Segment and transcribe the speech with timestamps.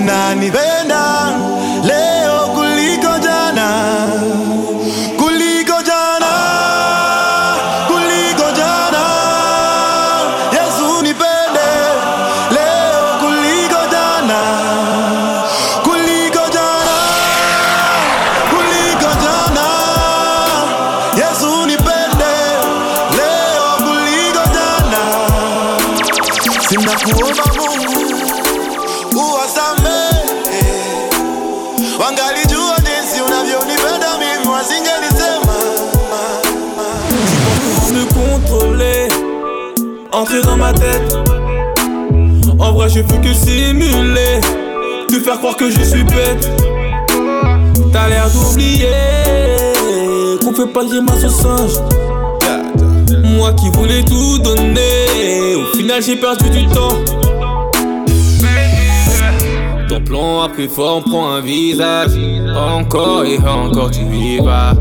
[0.00, 0.59] Ananipenda
[42.92, 44.40] je fais que simuler,
[45.08, 46.50] te faire croire que je suis bête.
[47.92, 48.88] T'as l'air d'oublier
[50.42, 51.72] qu'on fait pas le grimace au singe.
[53.36, 56.96] Moi qui voulais tout donner, au final j'ai perdu du temps.
[59.88, 62.12] Ton plan a pris forme, prend un visage.
[62.56, 64.72] Encore et encore tu y vas.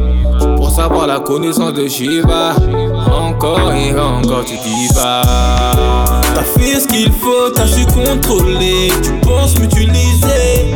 [0.56, 2.54] Pour savoir la connaissance de Shiva.
[3.12, 5.99] Encore et encore tu dis pas.
[6.40, 8.94] T'as fait ce qu'il faut, t'as su contrôler.
[9.04, 10.74] Tu penses m'utiliser.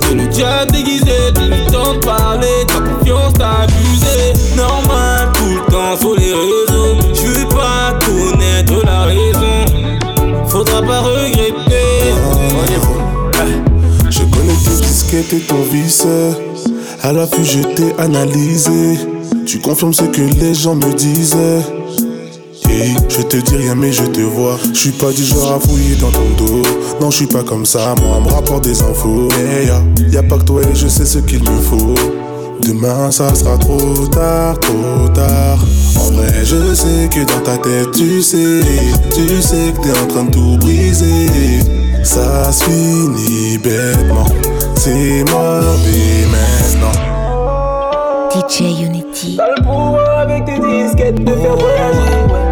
[0.00, 1.32] Que le diable déguisé,
[1.72, 2.64] temps de parler.
[2.68, 4.32] Ta confiance t'as abusé.
[4.54, 6.98] Normal, tout le temps sur les réseaux.
[7.14, 10.46] Je veux pas connaître la raison.
[10.46, 12.14] Faudra pas regretter.
[14.08, 16.06] Je connais tes disquettes et ton vice.
[17.02, 19.00] À l'affût, je t'ai analysé.
[19.46, 21.75] Tu confirmes ce que les gens me disaient.
[23.28, 24.56] Te dis rien, mais je te vois.
[24.72, 26.62] Je suis pas du genre à fouiller dans ton dos.
[27.00, 27.94] Non, je suis pas comme ça.
[28.00, 29.28] Moi, on me rapporte des infos.
[29.36, 31.94] Mais y'a, y a pas que toi et je sais ce qu'il me faut.
[32.62, 35.58] Demain, ça sera trop tard, trop tard.
[35.98, 38.60] En vrai, je sais que dans ta tête, tu sais,
[39.14, 41.28] tu sais que t'es en train de tout briser.
[42.04, 44.26] Ça se finit bêtement.
[44.76, 46.92] C'est morbi maintenant.
[48.30, 49.36] DJ Unity.
[49.36, 52.45] T'as le pouvoir avec tes disquettes de faire voyager.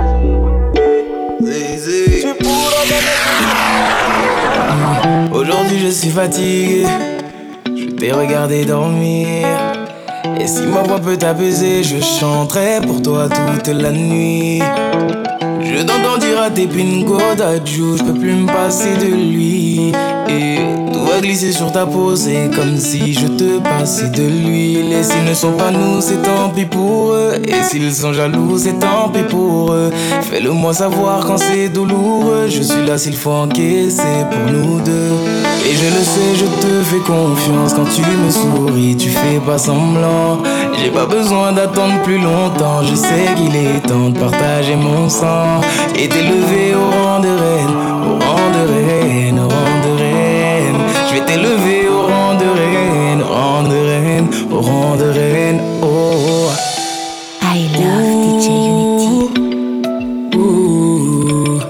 [5.32, 6.86] Aujourd'hui je suis fatigué.
[7.66, 9.46] Je t'ai regardé dormir.
[10.40, 14.62] Et si ma voix peut t'apaiser, je chanterai pour toi toute la nuit.
[15.76, 19.92] Je t'entends dire à tes pingo d'adjou, je peux plus me passer de lui.
[20.28, 20.58] Et
[20.92, 24.92] tout va glisser sur ta peau, c'est comme si je te passais de l'huile.
[24.92, 27.32] Et s'ils ne sont pas nous, c'est tant pis pour eux.
[27.44, 29.90] Et s'ils sont jaloux, c'est tant pis pour eux.
[30.22, 32.46] Fais-le moi savoir quand c'est douloureux.
[32.48, 35.12] Je suis là s'il faut encaisser pour nous deux.
[35.66, 39.58] Et je le sais, je te fais confiance quand tu me souris, tu fais pas
[39.58, 40.38] semblant.
[40.78, 45.62] J'ai pas besoin d'attendre plus longtemps, je sais qu'il est temps de partager mon sang.
[45.96, 47.74] Et t'élever au rang de reine,
[48.08, 50.78] au rang de reine, au rang de reine.
[51.08, 55.60] Je vais t'élever au rang de reine, au rang de reine, au rang de reine.
[55.82, 56.50] Oh.
[57.42, 59.24] I love DJ Unity.
[60.34, 61.60] Mm.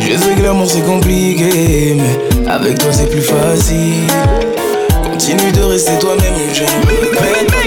[0.00, 4.06] Je sais que l'amour c'est compliqué, mais avec toi c'est plus facile.
[5.04, 7.66] Continue de rester toi-même, je ne regrette pas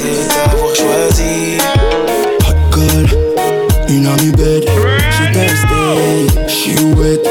[4.10, 4.64] on me bed.
[5.16, 7.22] She thirsty, she wet.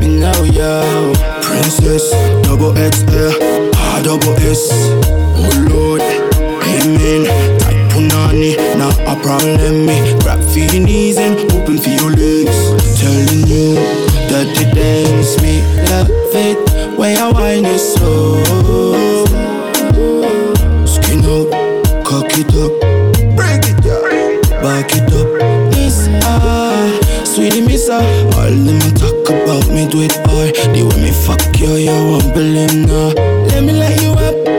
[0.00, 1.12] Me now, yo.
[1.42, 2.10] Princess,
[2.44, 3.32] double XL,
[3.74, 4.68] ah, double S.
[5.38, 7.24] Oh Lord, amen.
[7.60, 9.86] Tight punani, not a problem.
[9.86, 12.56] Me grab for your knees and open for your legs.
[13.00, 13.74] Telling you
[14.30, 16.98] that you dance me, love it.
[16.98, 18.42] When I wine it slow.
[20.84, 21.48] Skin out,
[22.04, 22.72] cock it up,
[27.36, 28.00] sweetie miss ah.
[28.38, 30.48] All them talk about me do it all.
[30.72, 33.12] The way me fuck you, you won't believe now.
[33.52, 34.55] Let me light you up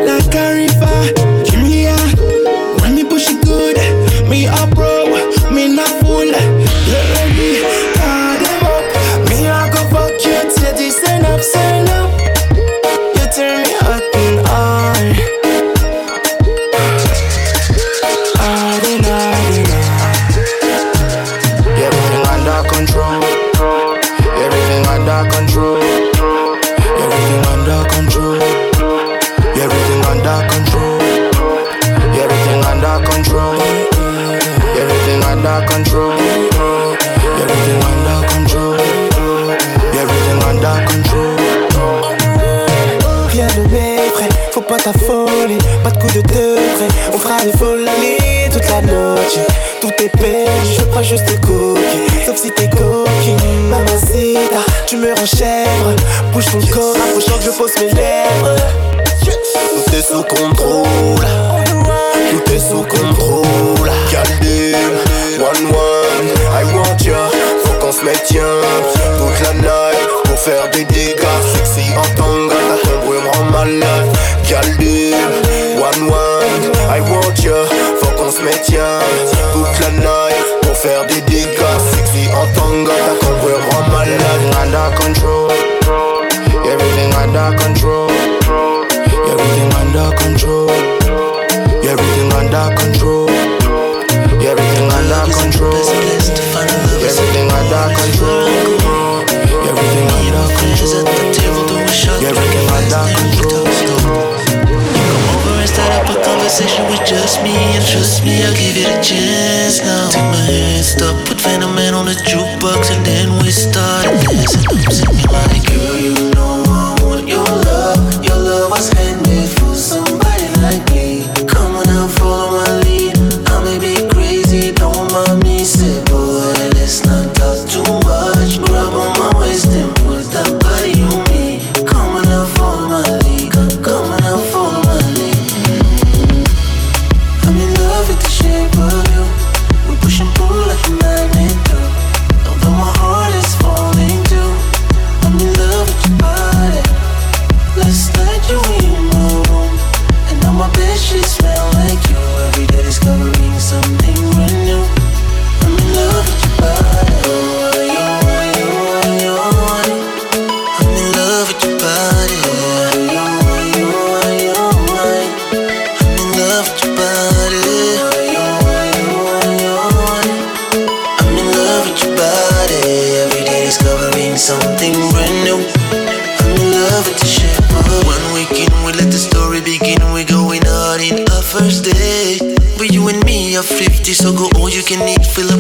[184.89, 185.56] like an feel it.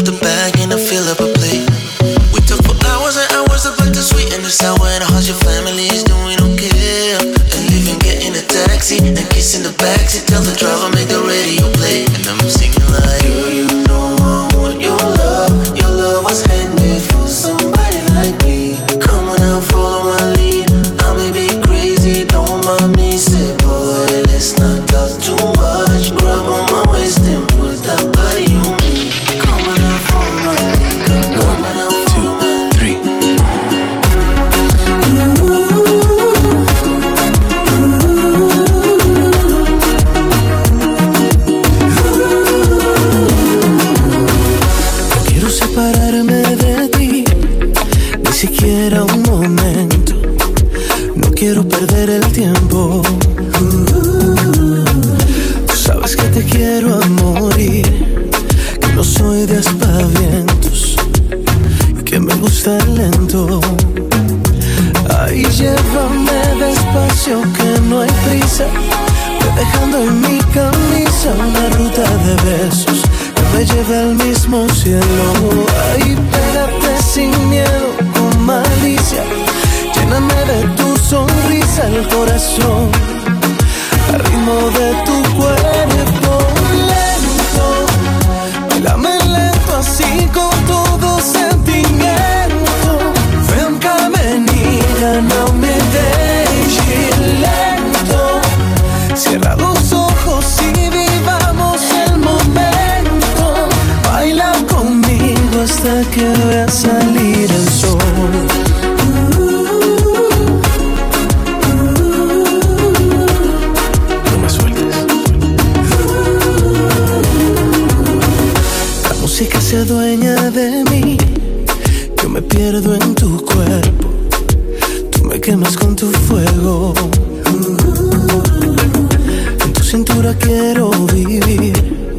[130.39, 132.09] quiero vivir,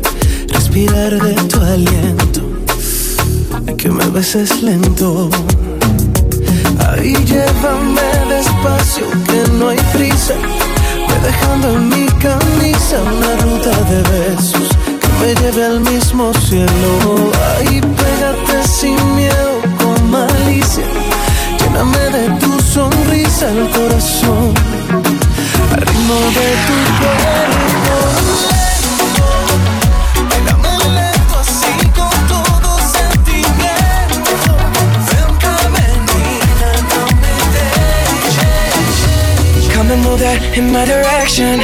[0.49, 2.41] respirar de tu aliento,
[3.77, 5.31] que me beses lento.
[6.89, 10.35] Ahí llévame despacio, que no hay prisa,
[11.09, 14.69] me dejando en mi camisa una ruta de besos
[15.01, 17.33] que me lleve al mismo cielo.
[17.57, 20.85] Ahí pégate sin miedo, con malicia,
[21.59, 24.78] lléname de tu sonrisa el corazón
[25.99, 27.99] ritmo de tu cuerpo.
[39.73, 41.61] Come and move that in my direction.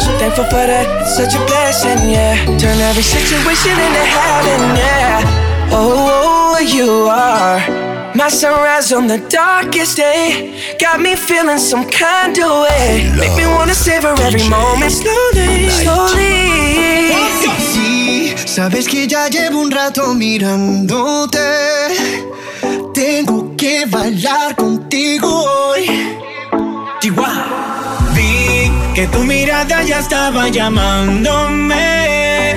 [0.00, 2.36] So thankful for that, it's such a blessing, yeah.
[2.58, 5.70] Turn every situation into heaven, yeah.
[5.72, 10.76] Oh, oh, oh you are my sunrise on the darkest day.
[10.78, 13.10] Got me feeling some kind of way.
[13.16, 17.10] Make me wanna savor every moment slowly, slowly.
[17.72, 21.38] Sí, sabes que ya llevo un rato mirándote.
[22.94, 25.86] Tengo que bailar contigo hoy.
[28.14, 32.54] Vi que tu mirada ya estaba llamándome.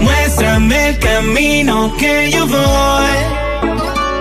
[0.00, 3.39] Muéstrame el camino que yo voy.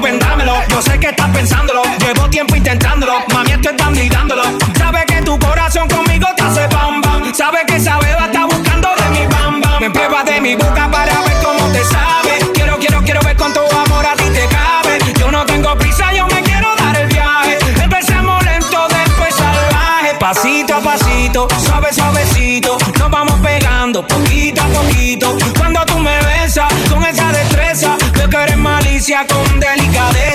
[0.00, 0.54] pide un beso, vendámelo.
[0.68, 1.82] Yo sé que estás pensándolo.
[1.98, 3.12] Llevo tiempo intentándolo.
[3.32, 4.42] Mami, esto están dándolo.
[4.76, 7.34] Sabe que tu corazón conmigo te hace bam bam.
[7.34, 9.80] Sabe que esa beba está buscando de mi bam bam.
[9.80, 12.38] Me prueba de mi boca para ver cómo te sabe.
[12.54, 14.98] Quiero, quiero, quiero ver cuánto amor a ti te cabe.
[15.18, 17.58] Yo no tengo prisa, yo me quiero dar el viaje.
[17.82, 20.14] Empecemos lento, después salvaje.
[20.18, 22.76] Pasito a pasito, suave, suavecito.
[22.98, 25.36] Nos vamos pegando poquito a poquito.
[25.58, 29.49] Cuando tú me besas con esa destreza, veo que eres malicia con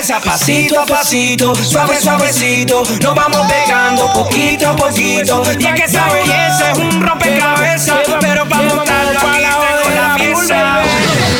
[0.06, 0.20] delicadeza.
[0.20, 2.82] Pasito a pasito, suave, suavecito.
[3.02, 5.42] Nos vamos pegando poquito a poquito.
[5.58, 7.98] Y es que esa belleza es un rompecabezas.
[8.20, 10.82] Pero para montarlo aquí tengo la pieza.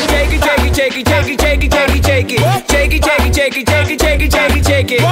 [0.08, 2.40] Shake it, shake it, shake it, shake it, shake it, shake it, shake it.
[2.68, 5.02] Shake it, shake it, shake it, shake it, shake it, shake it, shake it.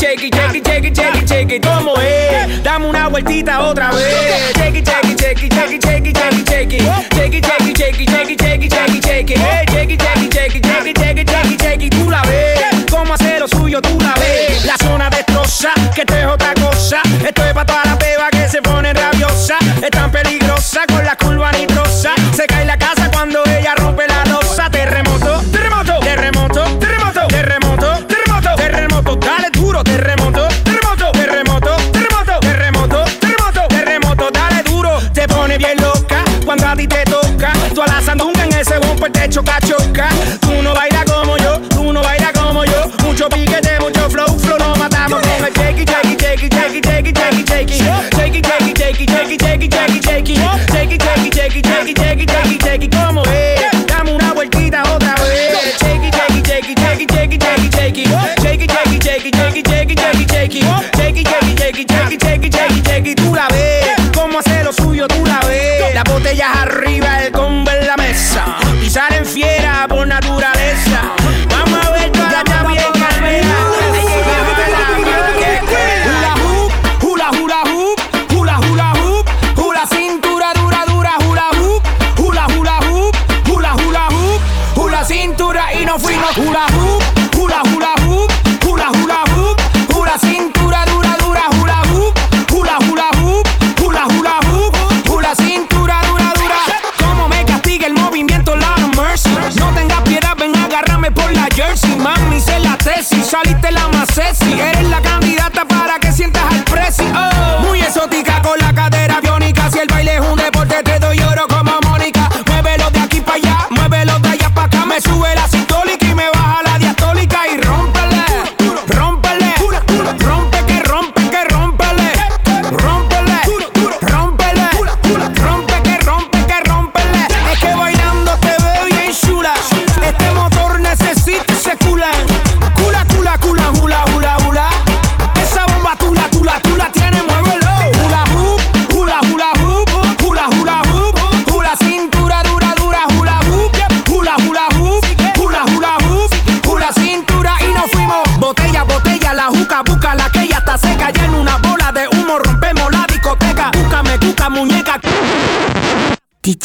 [0.00, 1.66] Shake it, shake it, shake it, shake it.
[1.66, 2.62] ¿Cómo es?
[2.62, 4.54] Dame una vueltita otra vez.
[4.56, 6.82] Shake it, shake it, shake it, shake it, shake it, shake it, shake it.
[7.14, 10.09] Shake it, shake shake shake shake shake shake
[17.60, 19.58] Para toda la beba que se pone rabiosa.
[19.82, 22.14] Es tan peligrosa con la curva nitrosa.
[22.34, 24.70] Se cae la casa cuando ella rompe la losa.
[24.70, 29.16] Terremoto, terremoto, terremoto, terremoto, terremoto, terremoto, terremoto.
[29.16, 34.30] Dale duro, terremoto, terremoto, terremoto, terremoto, terremoto, terremoto, terremoto.
[34.30, 37.52] Dale duro, te pone bien loca cuando a ti te toca.
[37.74, 40.08] Tú a la sandunga en ese bumper te choca, choca.
[51.94, 53.60] chequi, chequi, chequi, chequi, como es.
[53.86, 55.76] Dame una vueltita otra vez.
[55.78, 58.04] Chequi, chequi, chequi, chequi, chequi, chequi, chequi.
[58.42, 59.60] Chequi, chequi, chequi, chequi,
[62.16, 63.14] chequi, chequi, chequi.
[63.14, 63.79] Tú la ves.
[101.54, 105.49] jersey, mami, hice la tesis, saliste la más sexy, eres la candidata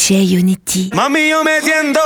[0.06, 0.90] DJ Unity.
[0.94, 2.00] Mami, yo me siento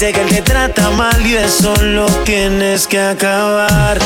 [0.00, 3.98] dices que él te trata mal y eso lo tienes que acabar.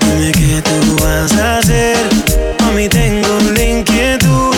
[0.00, 1.96] Dime qué tú vas a hacer.
[2.66, 4.54] A mí tengo la inquietud.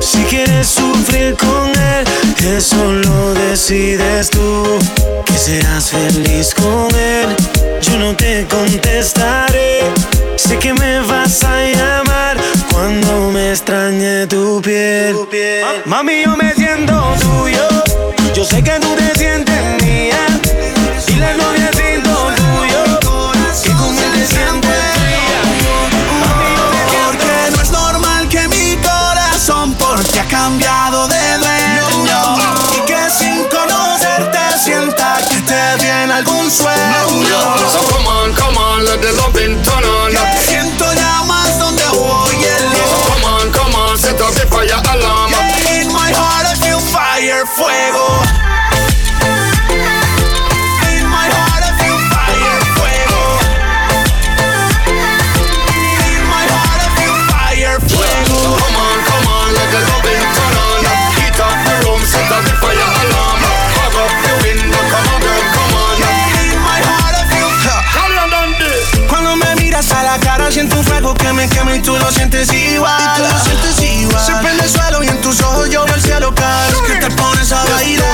[0.00, 2.04] Si quieres sufrir con él,
[2.56, 4.78] eso lo decides tú.
[5.26, 7.28] Que seas feliz con él,
[7.82, 9.80] yo no te contestaré.
[10.36, 12.38] Sé que me vas a llamar
[12.72, 15.14] cuando me extrañe tu piel.
[15.84, 17.68] Mami, yo me siento tuyo.
[18.34, 19.41] Yo sé que tú te sientes
[72.32, 73.00] sientes igual.
[73.00, 74.26] Y tú lo sientes igual.
[74.26, 76.74] Se prende el suelo y en tus ojos yo veo el cielo caer.
[76.86, 78.06] Que te pones a bailar.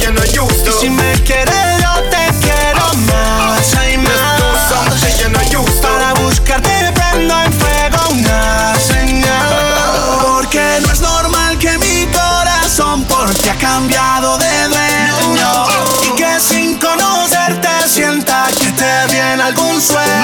[0.00, 3.74] you're not used Y si me quieres yo te quiero más.
[3.76, 4.68] Hay más.
[4.68, 5.88] something you're not used to.
[5.88, 10.20] Para buscarte prendo en fuego una señal.
[10.22, 15.66] Porque no es normal que mi corazón por ti ha cambiado de dueño
[16.02, 20.14] Y que sin conocerte sienta que te viene algún sueño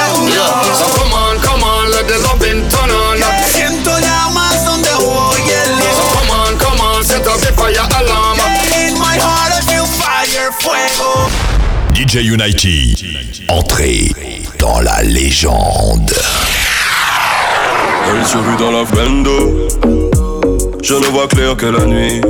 [12.11, 12.97] DJ Unity.
[13.49, 14.11] Entrée
[14.59, 16.13] dans la légende.
[18.09, 19.69] Elle survit dans la Fendo.
[20.83, 22.21] Je ne vois clair que la nuit.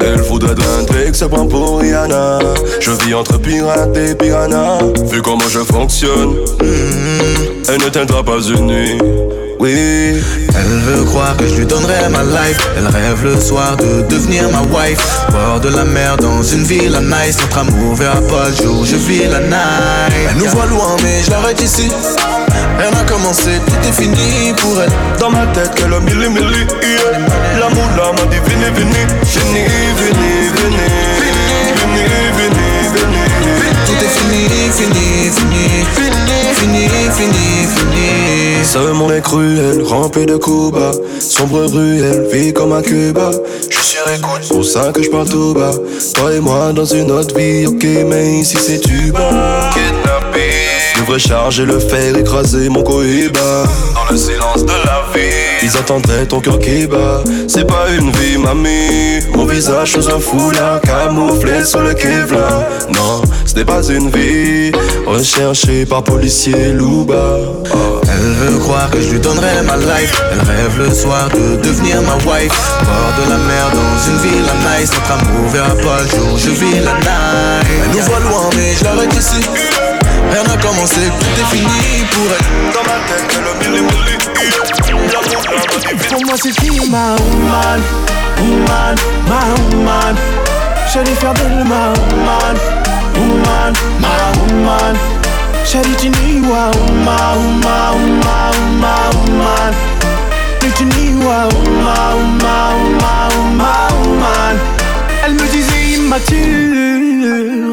[0.00, 2.38] Elle voudrait d'un que ça prend pour Rihanna.
[2.80, 4.78] Je vis entre pirates et piranha.
[5.10, 6.36] Vu comment je fonctionne,
[7.68, 8.98] elle ne tiendra pas une nuit.
[9.60, 10.14] Oui,
[10.58, 14.44] Elle veut croire que je lui donnerai ma life Elle rêve le soir de devenir
[14.50, 18.48] ma wife Bord de la mer dans une ville à nice Notre amour verra pas
[18.48, 21.90] le jour, je vis la night Elle nous voit loin mais je l'arrête ici
[22.78, 26.64] Rien n'a commencé, tout est fini pour elle dans ma tête, que le milli milli.
[26.82, 27.18] yeah.
[27.58, 29.04] L'amour là m'a dit venez, venez.
[29.24, 29.66] Venez,
[29.98, 31.28] venez, venez.
[31.74, 33.26] Venez, venez, venez.
[33.84, 36.17] Tout est fini, fini, fini Fini,
[36.54, 40.92] fini, fini Ce monde est cruel, rempli de coups bas.
[41.20, 43.30] Sombre ruelle, vie comme un Cuba.
[43.70, 45.72] Je suis sur écoute, c'est pour ça que je parle tout bas.
[46.14, 49.70] Toi et moi dans une autre vie, ok Mais ici c'est du bas.
[49.72, 50.50] Kidnappé.
[50.94, 53.64] Je devrais charger le fer, écraser mon cohiba.
[53.94, 54.97] Dans le silence de la
[55.62, 57.22] Ils attendraient ton cœur qui bat.
[57.46, 59.20] C'est pas une vie mamie.
[59.34, 64.72] Mon visage sous un foulard Camouflé sous le Kevlar Non, ce n'est pas une vie.
[65.06, 67.38] Recherché par policier Louba
[67.74, 68.00] Oh.
[68.10, 70.22] Elle veut croire que je lui donnerai ma life.
[70.32, 72.52] Elle rêve le soir de devenir ma wife.
[72.82, 74.90] Bord de la mer dans une ville à nice.
[74.92, 77.66] Notre amour verra pas le jour, je vis la night.
[77.84, 79.40] Elle nous voit loin mais je l'arrête ici
[80.30, 82.72] Rien n'a commencé, tout est fini pour elle.
[82.74, 83.80] Dans ma tête, que le
[86.08, 87.80] Pour moi c'est qui ma woman
[88.40, 88.96] Woman,
[89.28, 89.40] ma
[89.76, 90.16] woman
[90.92, 92.56] Je vais faire d'elle ma woman
[93.16, 94.96] Woman, ma woman
[95.64, 98.94] Sharitiniwa uma uma uma uma
[99.26, 99.74] woman
[100.62, 104.56] Ritiniwa uma uma uma uma woman
[105.24, 105.98] Elle me disait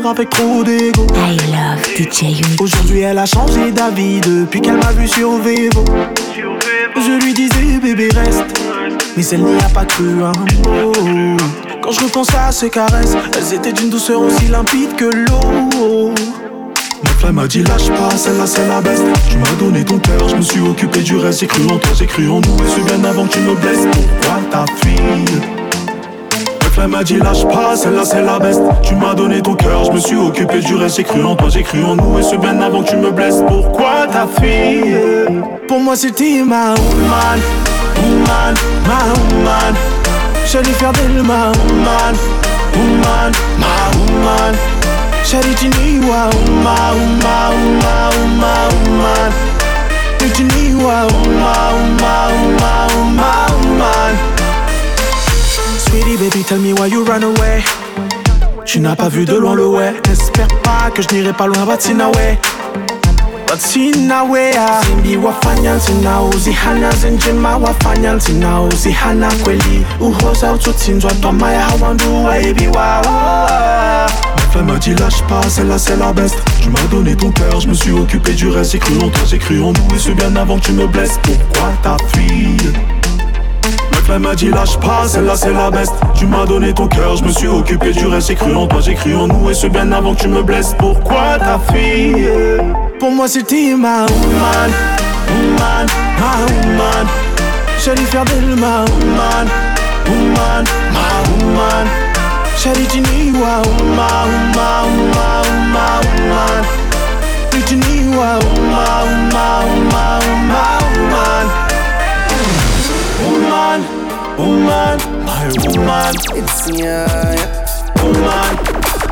[0.10, 1.08] avec trop d'ego.
[1.16, 2.42] I love DJ.
[2.60, 5.84] Aujourd'hui elle a changé d'avis depuis qu'elle m'a vu sur Vevo
[6.96, 8.44] Je lui disais bébé reste.
[9.18, 11.38] Mais elle n'y a pas cru un mot.
[11.82, 16.12] Quand je repense à ces caresses, elles étaient d'une douceur aussi limpide que l'eau.
[17.04, 19.04] Ma flamme m'a dit lâche pas, celle-là c'est la best.
[19.30, 21.42] Tu m'as donné ton cœur, je me suis occupé du reste.
[21.42, 22.58] J'ai cru en toi, j'ai cru en nous.
[22.58, 23.88] Et c'est bien avant que tu me blesses.
[23.92, 25.55] Pourquoi ta fille
[26.76, 28.62] Flamme m'a dit lâche pas, celle-là c'est la best.
[28.84, 30.98] Tu m'as donné ton cœur, je me suis occupé du reste.
[30.98, 33.12] J'ai cru en toi, j'ai cru en nous Et c'est bien avant que tu me
[33.12, 33.42] blesses.
[33.48, 34.98] Pourquoi ta fille?
[35.70, 37.40] Pour moi c'était ma woman,
[38.04, 39.76] woman, ma woman.
[40.52, 42.14] J'allais faire d'elle ma woman,
[42.76, 44.56] woman, ma woman.
[45.24, 49.56] Sharitiniwa uma uma uma uma uma
[50.26, 52.75] Ritiniwa uma uma uma uma
[55.96, 57.64] Sweetie baby tell me why you run away.
[58.66, 59.94] Tu n'as pas vu de loin le way.
[60.10, 62.38] N'espère pas que je n'irai pas loin Batsinawe
[63.48, 64.52] Batsinawe
[64.86, 73.02] Zimbi wafanya ntina uzihana zenjema wafanya ntina uzihana kweli uhoza ututsinzwa twamaya hawandu waibiwa
[74.54, 76.36] Elle m'a dit lâche pas, celle-là c'est la best.
[76.62, 78.74] Tu m'as donné ton cœur, je me suis occupé du reste.
[78.74, 80.88] J'ai cru en toi, j'ai cru en nous Et c'est bien avant que tu me
[80.88, 81.20] blesses.
[81.24, 81.96] Pourquoi ta
[84.08, 85.94] Elle m'a dit lâche pas, celle-là c'est la best.
[86.14, 88.28] Tu m'as donné ton cœur, je me suis occupé du reste.
[88.28, 90.42] J'ai cru en toi, j'ai cru en nous Et c'est bien avant que tu me
[90.44, 90.76] blesses.
[90.78, 92.30] Pourquoi ta fille?
[93.00, 94.72] Pour moi c'était ma woman
[95.28, 95.88] Woman,
[96.20, 97.08] ma woman
[97.84, 99.48] J'allais faire d'elle ma woman
[100.08, 101.88] Woman, ma woman
[102.58, 104.25] Sharitiniwa uma uma
[115.96, 118.04] woman It's yeah, yeah.
[118.04, 118.56] Woman,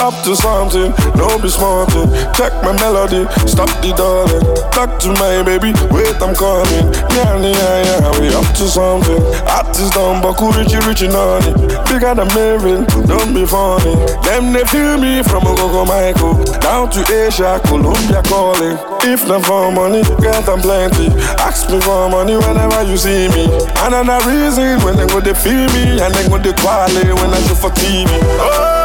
[0.01, 2.09] Up to something, don't be smarting.
[2.13, 2.33] Eh.
[2.33, 4.43] Check my melody, stop the darling.
[4.71, 6.91] Talk to my baby, wait, I'm coming.
[7.15, 9.21] Yeah, yeah, yeah, we up to something.
[9.47, 11.53] Artist done, but cool, richy, richy, naughty.
[11.91, 13.95] Bigger than Marin, don't be funny.
[14.25, 18.77] Them they feel me from Ogogo Michael down to Asia, Colombia calling.
[19.03, 21.07] If not for money, get them plenty.
[21.41, 23.45] Ask me for money whenever you see me.
[23.83, 27.29] And another reason when they go they feel me and they go they quality when
[27.33, 28.07] I show for TV.
[28.39, 28.80] Oh,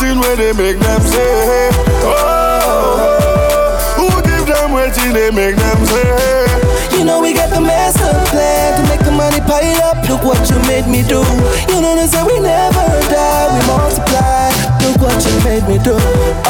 [0.00, 1.68] thing where they make them say?
[2.08, 6.96] Oh, who give them waiting they make them say?
[6.96, 10.08] You know we got the master plan to make the money pile up.
[10.08, 11.20] Look what you made me do.
[11.68, 14.48] You know they say we never die, we multiply.
[14.82, 15.94] Look what you made me do.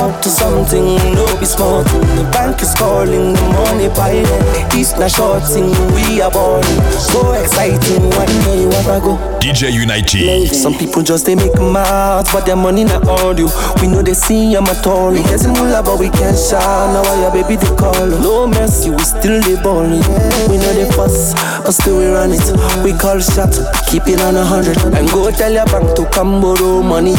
[0.01, 1.83] Up to something, no be small.
[1.83, 4.25] The bank is calling, the money piling.
[4.71, 6.62] This not short thing, we are born.
[6.95, 9.19] So exciting, one day you wanna go.
[9.40, 10.47] DJ Unity.
[10.49, 13.49] Some people just they make mad, but their money not on you.
[13.81, 15.19] We know they see I'm a tory.
[15.19, 16.93] We get mullah, but we can't shine.
[16.95, 18.07] Now your baby the call.
[18.07, 20.05] No mercy, we still the ballin'.
[20.49, 21.33] We know they fuss,
[21.64, 22.45] but still we run it.
[22.85, 23.53] We call shot,
[23.88, 24.77] keep it on a hundred.
[24.95, 27.14] And go tell your bank to come borrow money.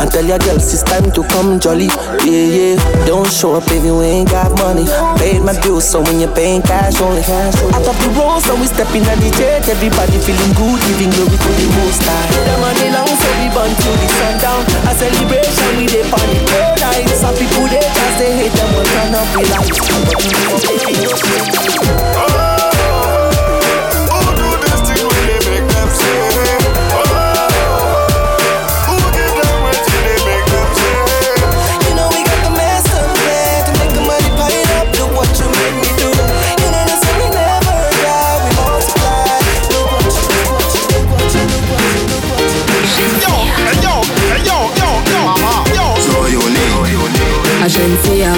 [0.00, 1.88] And tell your it's time to come jolly.
[2.24, 3.04] Yeah, yeah.
[3.06, 4.86] Don't show up if you ain't got money.
[5.20, 7.22] Paid my bills, so when you're paying cash only.
[7.22, 9.68] I of the road, so we step in at the jet.
[9.68, 12.28] Everybody feeling good, giving glory to the most high.
[12.48, 14.62] The money long, so we burn to the sundown.
[14.88, 17.20] A celebration, we dey on the paradise.
[17.20, 19.76] Some people they just they hate them, will turn up the lights.
[47.86, 48.34] Agencia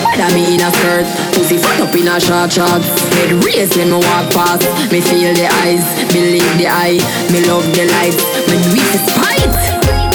[0.00, 1.04] Whether me in a skirt
[1.36, 2.88] Pussy front up in a short shorts
[3.20, 6.96] Head raised when me walk past Me feel the eyes, believe the eye
[7.28, 9.52] Me love the lights, me do it to spite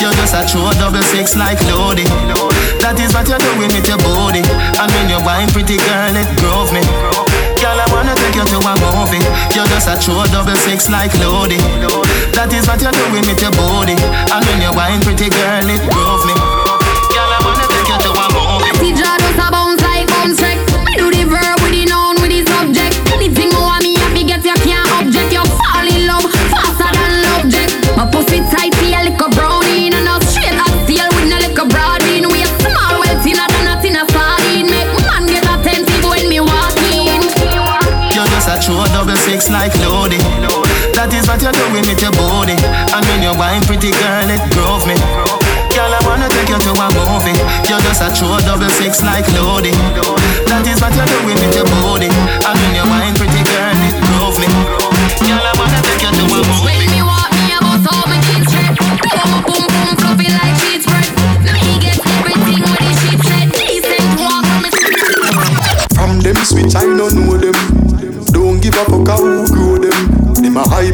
[0.02, 2.04] You're just a true double six like Lodi.
[2.82, 4.42] That is what you're doing with your body.
[4.42, 6.82] And when you're wine, pretty girl, it grove me.
[7.62, 9.24] Girl, I wanna take you to a movie.
[9.54, 11.62] You're just a true double six like Lodi.
[12.34, 13.96] That is what you're doing with your body.
[14.34, 16.53] And when you're wine, pretty girl, it grove me.
[39.44, 40.18] Six like Lodi.
[40.96, 42.56] That is what you're doing with your body.
[42.96, 44.96] And when you're wine, pretty girl, it drove me.
[45.76, 47.36] Girl, I wanna take you to a movie.
[47.68, 49.74] You're just a true double six like Lodi.
[50.48, 52.08] That is what you're doing with your body.
[52.08, 54.48] And when you're wine, pretty girl, it drove me.
[55.28, 56.73] Girl, I wanna take you to a movie.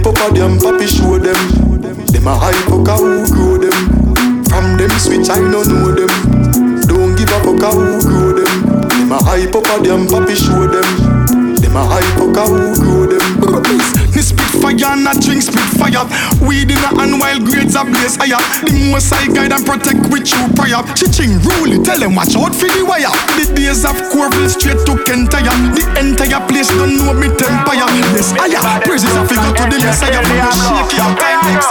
[0.09, 1.37] Up a them, papi show them.
[2.09, 3.77] Them a up a who grow them.
[4.45, 6.09] From them switch, I don't know them.
[6.87, 8.87] Don't give a fuck how who grow them.
[8.89, 10.89] Them a hype up a them, papi show them.
[11.55, 13.19] Them a up a who grow them.
[14.19, 16.05] Spit fire and I drink spit fire.
[16.43, 18.39] Weed in a hand while grades are blaze higher.
[18.63, 20.83] The most I guide and protect with you prior.
[20.95, 23.11] Chiching rule, tell them watch out for the wire.
[23.39, 25.51] The days of Corville straight to Kentire.
[25.75, 27.87] The entire place don't know me empire.
[28.13, 28.61] Yes, higher.
[28.83, 30.21] Praises a figure to the messiah.
[30.27, 31.11] Me go shake your
[31.47, 31.69] next.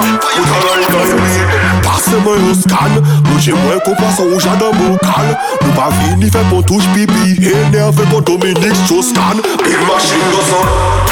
[1.82, 6.86] Passe-moi un scan Bougez-moi qu'on passe au jardin vocal Nous pas fini fait qu'on touche
[6.94, 11.07] pipi Énervé pour Dominique Strauss-Kahn Big machine de sang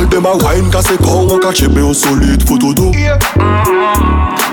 [0.00, 2.88] All dem wine ka se kon Ou ka chebe ou solid fotodo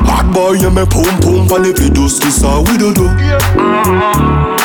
[0.04, 3.08] Hot boy yeme poum poum Pan e videos ki sa widodo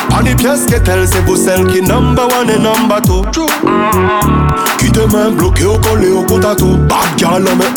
[0.09, 3.47] Pan e pyes ke tel se pou sel ki number one e number two.
[4.81, 7.71] Ki te men bloke ou kole ou kontato Bad gal ame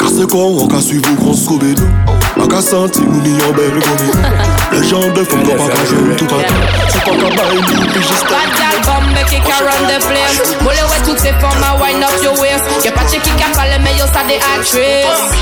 [0.00, 1.84] Ka se kon ou ka suiv kon skobe do
[2.38, 5.68] Maka santi ou ni bel de fom kon pa
[6.16, 6.56] tou pata
[6.96, 8.24] Sou
[8.88, 8.97] pa
[9.30, 10.38] gal bomb, make it can run the place.
[10.62, 12.64] Mole ouais toutes ces formes, à wind up your waist.
[12.84, 15.38] Y'a pas de qui a parlé, mais yo ça des actrices.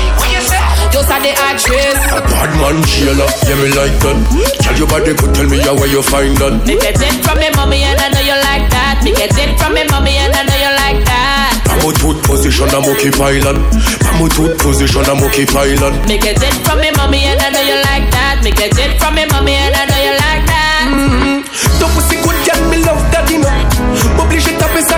[0.93, 2.03] Yo ça des actrices.
[2.31, 4.17] Bad man Sheila, yeah me like that
[4.61, 7.39] Tell your body good, tell me how where you find that Me get it from
[7.39, 9.03] me mommy and I know you like that.
[9.03, 11.61] Me get it from me mommy and I know you like that.
[11.69, 16.41] I'm a tooth position, I'm okay I'm a tooth position, I'm okay island Me get
[16.41, 18.41] it from me mommy and I know you like that.
[18.43, 20.87] Me get it from me mommy and I know you like that.
[20.87, 21.79] Mm-hmm.
[21.79, 23.56] Ton pussy good girl, me love that you know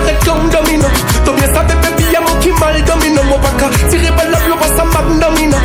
[0.00, 0.86] ça reste comme domino
[1.24, 4.56] T'as bien ça baby, y'a mon qui mal domino Mon baka, tiré par la blow,
[4.76, 5.56] ça m'a domino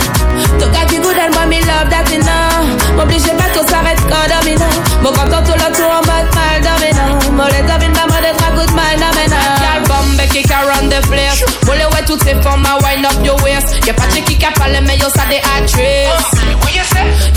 [0.59, 2.95] Tu got the good and mommy love that you know.
[2.97, 4.65] M'oblige pas tout s'arrête quand domino.
[5.01, 7.31] Mon content tout le tour en mode mal domino.
[7.31, 9.35] Mon les domine pas mode être good mal domino.
[9.61, 11.43] Gal bomb, qui can run the place.
[11.65, 13.75] Mole ouais toutes ces formes, à wind up your waist.
[13.85, 16.64] Y'a pas de qui a parlé, mais yo ça des actrices.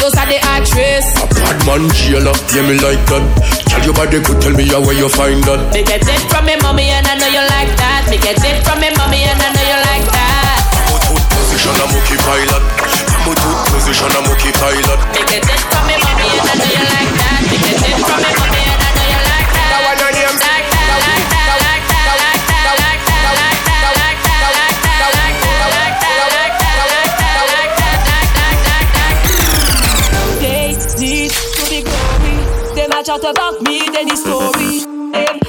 [0.00, 1.14] Yo ça des actrices.
[1.42, 3.22] Bad man Sheila, yeah me like that
[3.68, 6.46] Tell your body good, tell me how where you find that Me get it from
[6.46, 8.06] me mommy and I know you like that.
[8.10, 10.62] Me get it from me mommy and I know you like that.
[11.30, 12.18] Position, I'm okay
[13.28, 16.70] a tooth position, I'm okay island Me get it from me mommy and I know
[16.72, 17.40] you like that.
[17.50, 18.37] Me get it from me
[33.08, 34.84] chat about me, then the story.
[35.12, 35.47] Them,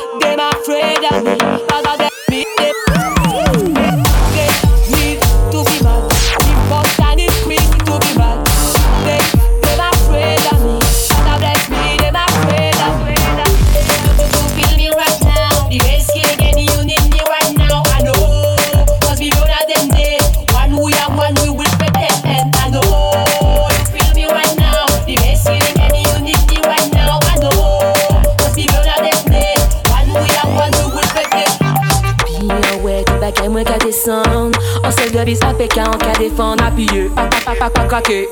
[35.20, 37.12] service à Pékin en cas d'effort en appuyé.
[37.14, 38.30] Pas craqué,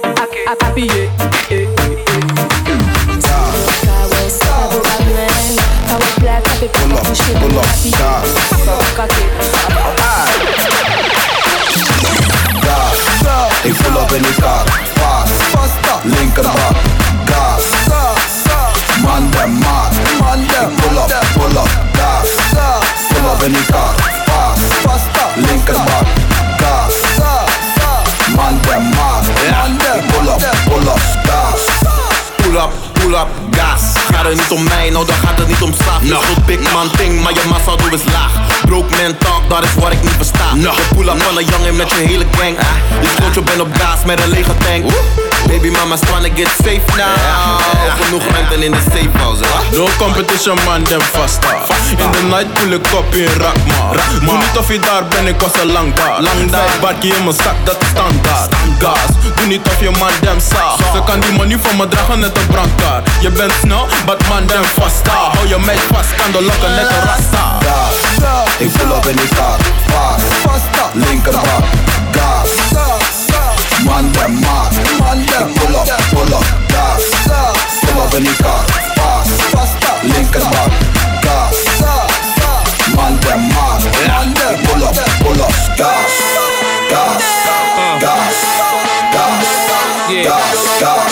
[0.49, 1.09] à papillé.
[6.71, 7.03] Pull up,
[7.41, 7.65] pull up,
[13.19, 16.75] stop, pull up and they stop, fast, fast, link 'em up,
[17.27, 17.65] gas,
[19.03, 22.29] man them mad, man them pull up, pull up, gas,
[23.09, 24.06] pull up and they stop.
[33.07, 33.46] pull up.
[34.27, 36.89] Het niet om mij, nou dan gaat het niet om staf Je goed big man
[36.97, 38.31] ding, maar je massa doe is laag.
[38.65, 41.75] Broke man talk, dat is wat ik niet versta De pull up van een jongen
[41.75, 42.57] met je hele gang.
[43.01, 44.83] Je sloot je bent op gas met een lege tank.
[45.47, 47.57] Baby mama's tryna get safe now.
[48.01, 49.43] Genoeg mensen in de safe house?
[49.71, 51.47] No competition man, dem vasta
[51.89, 53.91] In the night pull ik op in Rakma
[54.25, 56.21] Doe niet of je daar bent, ik was al lang daar.
[56.21, 58.53] Lang daar, barkie in mijn zak, dat is standaard.
[58.79, 60.77] Gas, doe niet of je man dem zaag.
[60.93, 63.09] Ze kan die money van me dragen net een brandkaart.
[63.21, 65.11] Je bent snel, blood man them faster.
[65.11, 67.59] How you make fast scandal like a net rasta.
[68.59, 70.63] They pull up in fast, kaart Paas,
[70.95, 71.63] linkerbak
[72.11, 72.49] Gas,
[73.85, 74.87] man them maat Ik
[75.57, 77.03] pull up, pull up, gas.
[77.85, 80.71] Pull up in fast, kaart Paas, linkerbak
[81.21, 81.57] Gas,
[82.95, 86.17] man them maat Ik pull up, pull up, gas.
[86.89, 87.21] Gas,
[88.01, 88.37] gas,
[89.13, 89.47] gas,
[90.09, 91.06] gas, gas.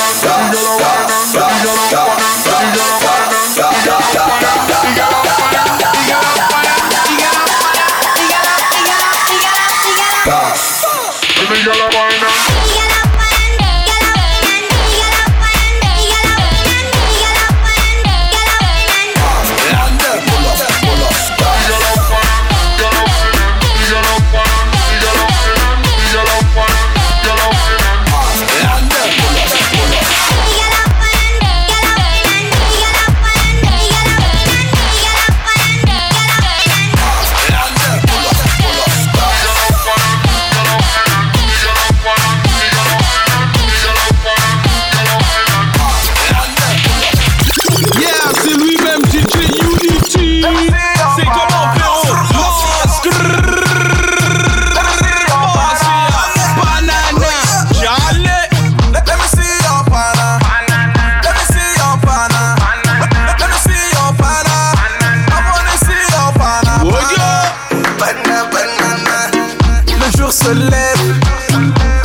[70.46, 71.20] se lève,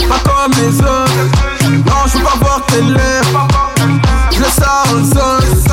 [0.09, 1.29] pas comme les autres.
[1.69, 3.49] Non, je veux pas voir tes lèvres.
[4.33, 5.65] Je sors en sauce,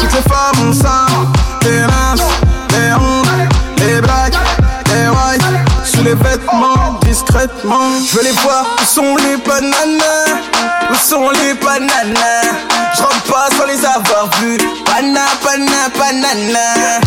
[0.00, 1.06] toutes les femmes ont ça.
[1.62, 2.30] Les rinces,
[2.70, 3.26] les rondes,
[3.78, 4.36] les blagues,
[4.88, 5.44] les whites,
[5.84, 7.90] sous les vêtements, discrètement.
[8.06, 10.40] Je veux les voir, où sont les bananes?
[10.90, 12.14] Où sont les bananes?
[12.96, 14.58] Je rentre pas sans les avoir vus.
[14.86, 17.00] Banana, banana, banana.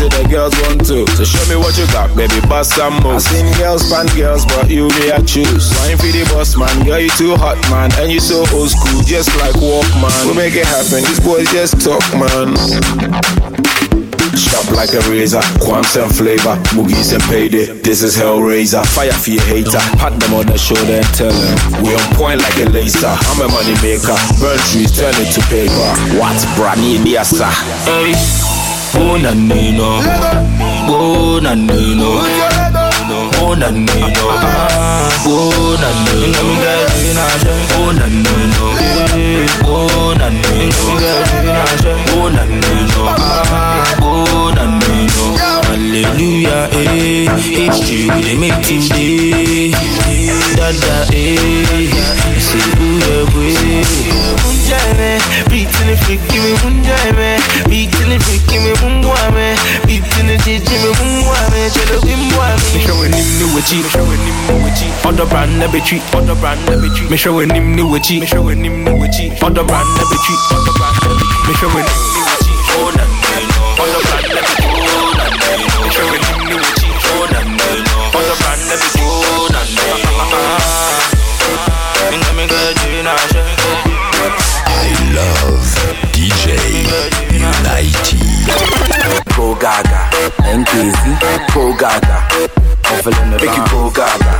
[0.00, 1.06] If the girls want to.
[1.16, 3.26] So show me what you got, baby, bust some moves.
[3.26, 5.68] I seen girls, pan girls, but you me I choose.
[5.82, 6.72] Wine for the boss, man.
[6.86, 7.90] Girl, you too hot, man.
[8.00, 10.30] And you so old school, just like Walkman.
[10.30, 11.04] We make it happen.
[11.04, 12.56] These boys just talk, man.
[14.32, 17.66] Sharp like a razor, quants and flavor, boogies and payday.
[17.84, 19.78] This is Hellraiser, fire for your hater.
[20.00, 23.12] Pat them on the shoulder and tell them we on point like a laser.
[23.12, 25.92] I'm a money maker, burn trees, turn it to paper.
[26.16, 26.98] What's brand new?
[27.04, 28.16] Hey,
[28.94, 30.00] Una Nino,
[30.88, 32.22] Una Nino,
[33.40, 34.28] Una Nino,
[35.24, 36.46] Una Nino,
[37.78, 38.66] Una Nino,
[40.04, 40.82] Una Nino,
[42.14, 43.02] Una Nino,
[44.02, 45.26] Una Nino.
[45.72, 49.72] Hallelujah, eh, it's you they make him day.
[50.54, 51.88] Dada, eh,
[52.38, 53.56] say ooh boy.
[54.44, 55.10] Unjai me,
[55.48, 57.30] beating the freak, give me unjai me,
[57.68, 57.91] beat
[58.62, 59.56] Jimmy Mungu ame
[59.88, 60.02] nim
[60.38, 63.58] new Jimmy Mungu ame Chelo Bimbo ame Me showing him new
[65.04, 66.02] Other brand never treat.
[66.14, 67.94] Other brand never Me showing him new
[68.84, 70.40] new achieve Other brand never treat.
[70.54, 72.31] Other brand never Me showing him
[90.56, 91.16] nkezi
[91.54, 92.22] go gaga
[92.92, 94.34] Ovelin me Make you go gaga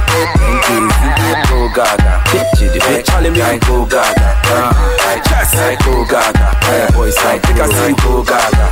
[0.55, 2.23] nkezi go gaga
[2.59, 4.37] jìdì bí chale mi i go gaga
[5.25, 6.51] chess i go gaga
[6.97, 8.69] boys i take as you go gaga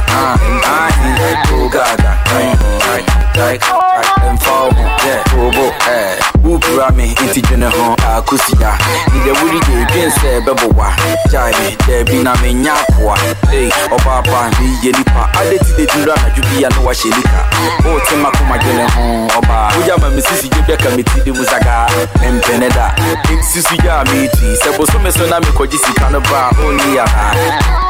[0.51, 2.16] nkezi go gaga
[4.34, 4.72] mfawo
[5.36, 5.72] bobo
[6.45, 8.78] wopura me nti dwene ho akosia
[9.24, 10.66] the wori you dwen sɛ ɛbɛbɔ
[11.91, 13.18] daabi na menya akoa.
[13.53, 15.22] Ei, ɔbaapa, meyɛ nipa.
[15.41, 17.41] Ade ti de dura anadwo bi a na wahyɛ nika.
[17.84, 19.72] Wote makoma dwene ho ɔbaa.
[19.74, 21.86] Wogya ma me sisi gye bɛka me ti de mu sagaa.
[22.20, 22.95] Mempene da.
[23.30, 24.47] Nsi so gyaa me ti.
[24.62, 27.89] Sɛ bosome so na mekɔgye sika no ba a, ɔnni anaa.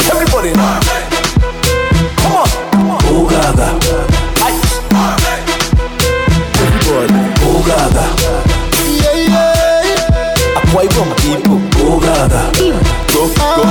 [0.43, 0.79] Now.
[2.17, 2.49] Come on.
[3.29, 3.67] Gaga.
[6.57, 7.13] Everybody.
[7.67, 8.05] Gaga.
[8.89, 10.57] Yeah, yeah.
[10.57, 11.59] Akwa Ibom people.
[11.77, 12.41] Go gaga.
[13.13, 13.61] Go, go.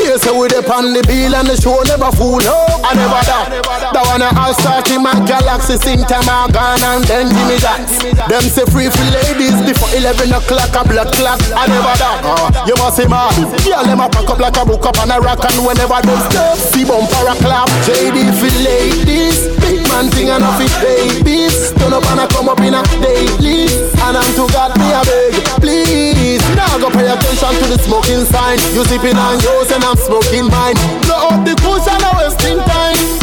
[0.00, 2.40] Yes, we the on the bill and the show never fool.
[2.40, 3.65] I never that.
[3.96, 6.04] That one I start in my galaxy, I
[6.52, 7.80] gone and then give me that.
[8.28, 11.40] Them say free for ladies before 11 o'clock, a blood clock.
[11.56, 12.20] I never that.
[12.20, 13.32] Uh, you must see man.
[13.64, 16.20] Yeah, them a pack up like a book up and a rock and whenever them
[16.28, 17.72] step, see bumper a clap.
[17.88, 21.72] JD for ladies, big man thing and off it babies.
[21.80, 23.64] Turn up and I come up in a daily.
[24.04, 26.44] And I'm to God me a beg, please.
[26.52, 28.60] Now go pay attention to the smoking sign.
[28.76, 30.76] You sipping on yours and I'm smoking mine.
[31.08, 33.15] Blow up the and I'm wasting time.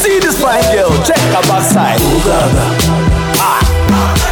[0.00, 2.00] See this fine girl, check her backside.
[2.00, 2.64] Oh gaga.
[3.36, 3.60] Ah,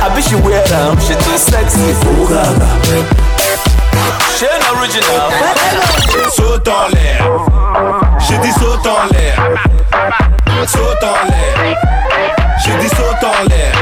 [0.00, 1.92] I bet she wear them, she too sexy.
[2.08, 2.68] Oh gaga.
[4.32, 5.28] She an original.
[6.32, 7.20] Saute en l'air.
[8.18, 9.36] J'ai dit saute en l'air.
[10.66, 11.76] Saute en l'air.
[12.64, 13.72] J'ai dit saute en l'air.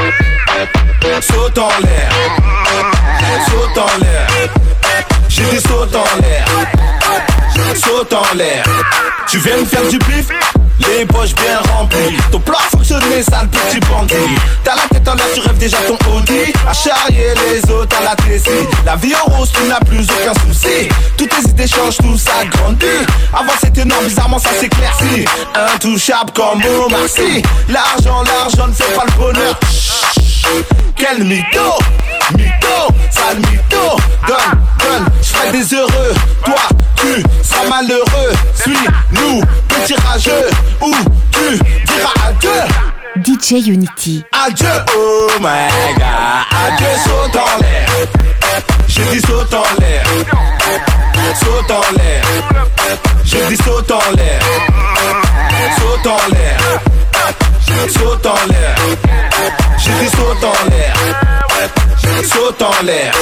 [1.21, 2.09] Saute en l'air.
[3.47, 4.27] Saute en l'air.
[5.29, 6.45] J'ai dit saute en l'air.
[7.75, 8.63] Saute en l'air.
[9.27, 10.27] Tu viens me faire du pif
[10.79, 12.17] les poches bien remplies.
[12.31, 14.15] Ton plan a fonctionné, sale petit bandit
[14.63, 16.53] T'as la tête en l'air, tu rêves déjà ton Audi.
[16.67, 18.67] À charrier les autres à la Tessie.
[18.85, 20.89] La vie en rose, tu n'as plus aucun souci.
[21.17, 22.85] Toutes tes idées changent, tout ça grandit.
[23.33, 25.25] Avant c'était non, bizarrement ça s'éclaircit.
[25.73, 29.59] Intouchable comme Omar Sy L'argent, l'argent ne fait pas le bonheur.
[30.95, 31.73] Quel mytho,
[32.37, 33.97] mytho, sale mytho.
[34.27, 36.13] Donne, donne, j'fais des heureux.
[36.45, 36.55] Toi,
[36.95, 38.33] tu seras malheureux.
[38.55, 39.41] Suis-nous,
[39.81, 40.49] petit rageux
[40.81, 40.93] Ou
[41.31, 42.61] tu diras adieu.
[43.23, 44.23] DJ Unity.
[44.31, 47.87] Adieu, oh my god Adieu, saute en l'air.
[48.87, 50.03] J'ai dit saute en l'air.
[51.39, 52.23] Saute en l'air.
[53.23, 54.41] J'ai dit saute en l'air.
[55.77, 56.57] Saute en l'air
[57.85, 58.75] Saute en l'air.
[59.77, 60.93] J'ai dit saute en l'air.
[62.23, 63.13] Saute en l'air.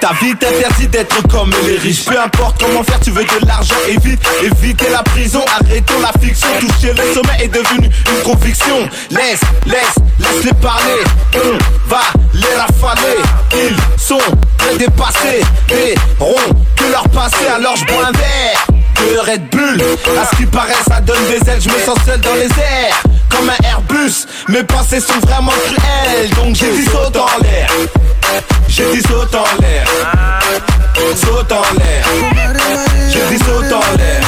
[0.00, 2.04] Ta vie t'interdit d'être comme les riches.
[2.04, 3.74] Peu importe comment faire, tu veux de l'argent.
[3.88, 6.48] Et vite Éviter la prison, arrêtons la fiction.
[6.60, 8.88] Toucher le sommet est devenu une conviction.
[9.10, 11.02] Laisse, laisse, laisse-les parler.
[11.34, 12.00] On va
[12.32, 13.18] les rafaler.
[13.52, 14.20] Ils sont
[14.56, 15.42] très dépassés.
[15.68, 17.46] Verront que leur passé.
[17.54, 19.82] Alors je bois un verre de Red Bull.
[20.18, 21.60] À ce qui paraît ça donne des ailes.
[21.60, 24.26] Je me sens seul dans les airs Comme un Airbus.
[24.48, 27.68] Mes pensées sont vraiment cruelles Donc j'ai dit saute en l'air.
[28.68, 29.86] J'ai dit saute en l'air.
[31.16, 32.04] Saute en l'air.
[33.10, 34.20] J'ai dit saute en l'air.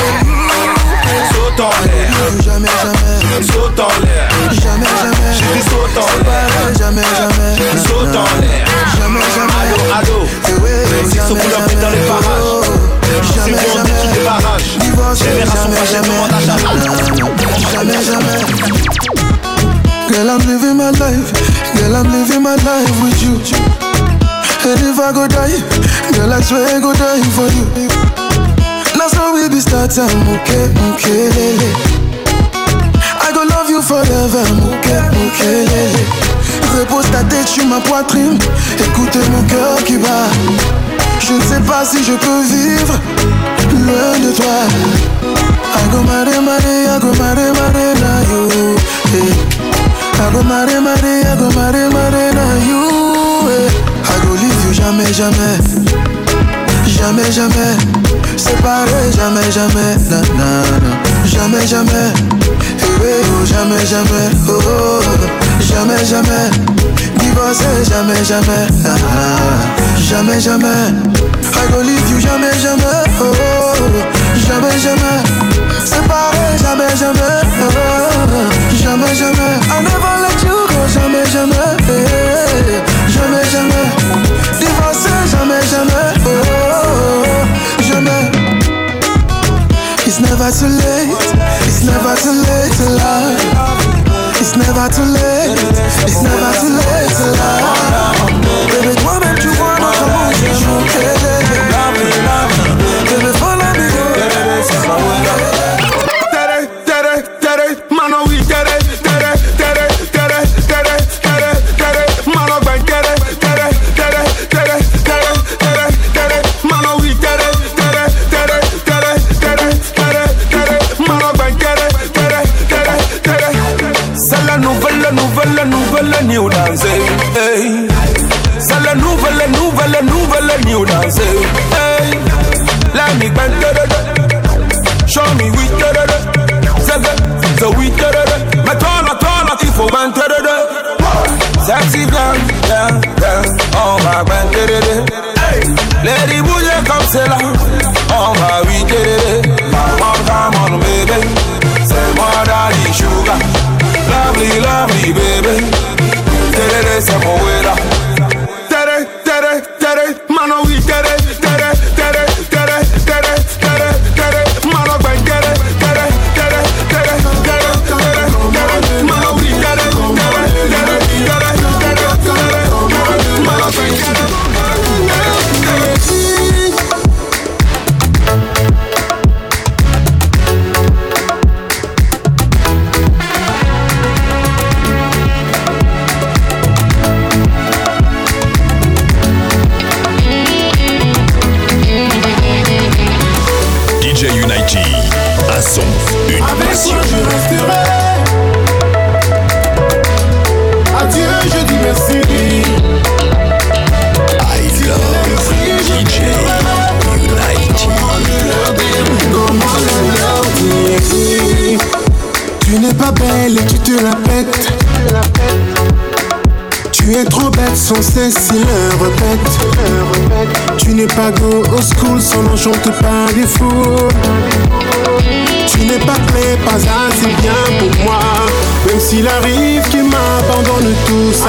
[1.33, 2.11] Saute en l'air.
[2.45, 3.47] Jamais, jamais.
[3.47, 4.29] Saute en l'air.
[4.63, 5.33] Jamais, jamais.
[5.39, 6.79] J'ai dit saute en l'air.
[6.79, 7.83] Jamais, jamais.
[7.87, 8.67] Saute en l'air.
[8.99, 9.61] Jamais, jamais.
[9.95, 10.27] Allô, allô.
[11.11, 12.71] C'est ce qu'on leur fait dans les parages.
[13.45, 14.80] C'est bon, on détruit les barrages
[15.11, 16.39] Demande à
[17.73, 18.39] Jamais, jamais
[20.09, 21.33] Girl, I'm living my life.
[21.75, 23.35] Girl, I'm living my life with you.
[24.71, 25.59] And if I go die
[26.13, 27.67] Girl, I swear I go die for you.
[28.97, 31.75] Now so we be start time, okay, okay, lele
[33.21, 34.47] I go love you forever,
[34.79, 36.07] okay, okay, lele
[36.79, 38.39] Repose ta tête sur ma poitrine.
[38.79, 40.31] Écoute mon cœur qui bat.
[41.19, 42.95] Je ne sais pas si je peux vivre
[43.87, 44.61] loin de toi.
[45.73, 48.77] I go mare mare, I go mare mare na you.
[49.13, 49.33] Hey.
[50.23, 52.83] I go mare mare, I go mare mare na you.
[53.49, 53.69] Hey.
[54.05, 55.59] I go leave you jamais jamais,
[56.87, 57.77] jamais jamais.
[58.37, 60.49] Séparé jamais jamais, na na
[60.85, 60.93] na.
[61.27, 62.13] Jamais jamais,
[63.03, 65.03] hey, oh jamais jamais, oh, oh.
[65.61, 66.51] jamais jamais.
[67.19, 70.01] Divorcé jamais jamais, ah, ah.
[70.09, 70.89] jamais jamais.
[71.63, 73.60] I go leave you jamais jamais, oh, oh.
[74.47, 75.19] Jamais jamais.
[75.85, 77.41] Séparé jamais jamais,
[78.83, 79.55] jamais jamais.
[79.71, 82.60] I never let you go jamais jamais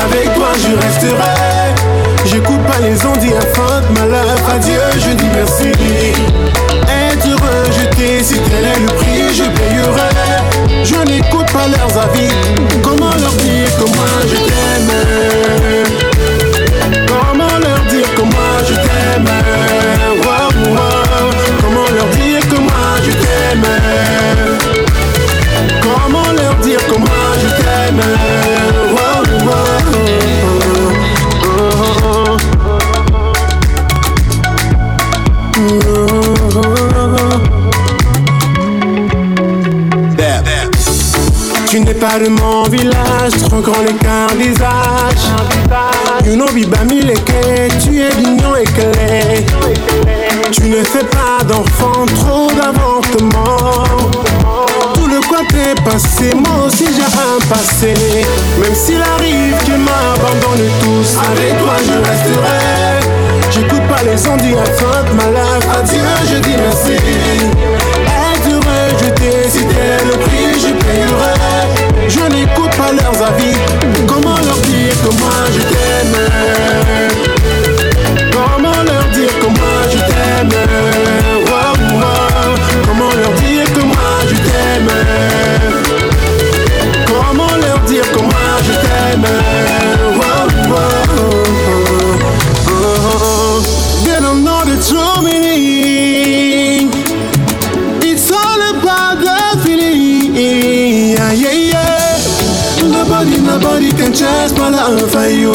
[0.04, 1.72] avec toi je resterai.
[2.26, 5.81] J'écoute pas les ondes, infante, ma Malheur, adieu, je dis merci.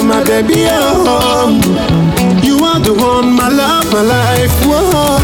[0.07, 1.61] my baby home.
[2.43, 4.55] You are the one, my love, my life.
[4.65, 5.17] Whoa.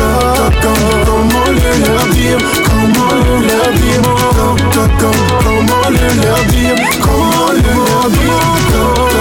[1.07, 4.03] Comment le leur dire Comment le leur dire
[4.99, 8.41] Comment le leur dire Comment le leur dire Comment le leur dire
[8.75, 9.21] oh,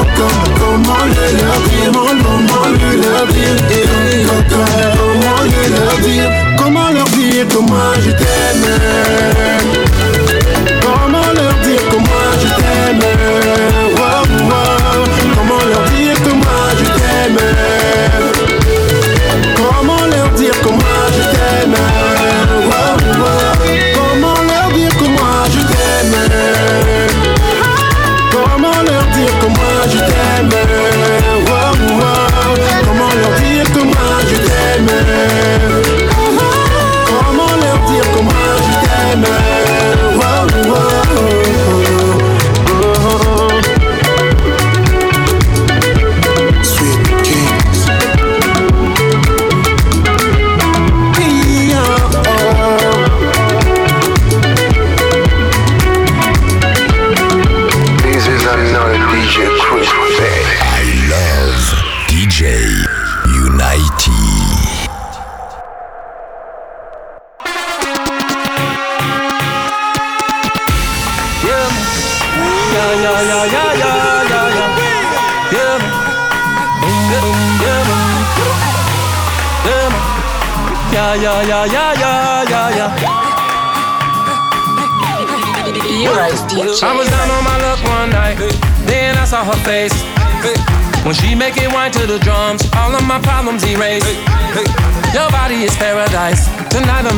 [0.59, 3.25] Comment leur dire Comment le leur
[6.01, 7.59] dire Comment leur dire que
[8.01, 9.50] je t'aime
[29.89, 31.10] je t'aime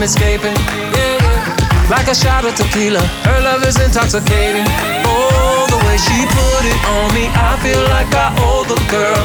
[0.03, 0.55] escaping.
[0.91, 1.87] Yeah.
[1.89, 2.99] Like a shot of tequila.
[3.23, 4.67] Her love is intoxicating.
[5.07, 9.23] Oh, the way she put it on me, I feel like I owe the girl.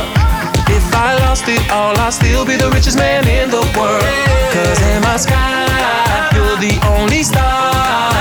[0.70, 4.06] If I lost it all, I'll still be the richest man in the world.
[4.54, 8.14] Cause in my sky, you're the only star.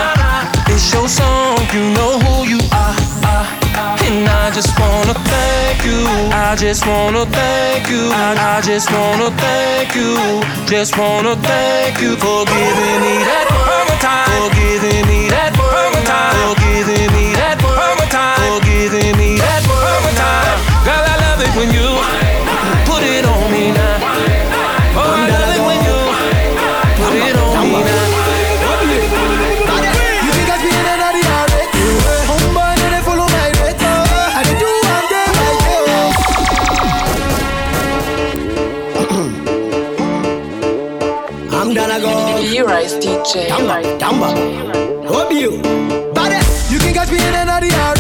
[0.68, 3.67] It's your song, you know who you are.
[4.08, 6.02] And I just wanna thank you.
[6.34, 8.10] I just wanna thank you.
[8.12, 10.18] I, I just wanna thank you.
[10.66, 14.30] Just wanna thank you for giving me that one time.
[14.42, 16.34] For giving me that one time.
[16.42, 18.40] For giving me that one time.
[18.42, 20.58] For giving me that one time.
[20.88, 22.37] Girl, I love it when you
[43.08, 43.48] DJ.
[43.48, 44.28] Tamba, tamba.
[45.08, 45.52] Hope you.
[46.14, 47.97] Bade, you can catch me in another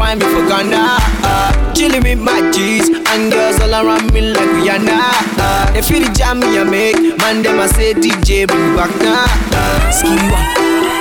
[0.00, 0.96] find me for Ghana.
[1.20, 4.96] Uh, chilling with my G's and girls all around me like Rihanna.
[5.36, 8.76] Uh, they feel the jam me I make, man them I say DJ bring me
[8.76, 9.28] back now.
[9.52, 10.48] Uh, skibby one,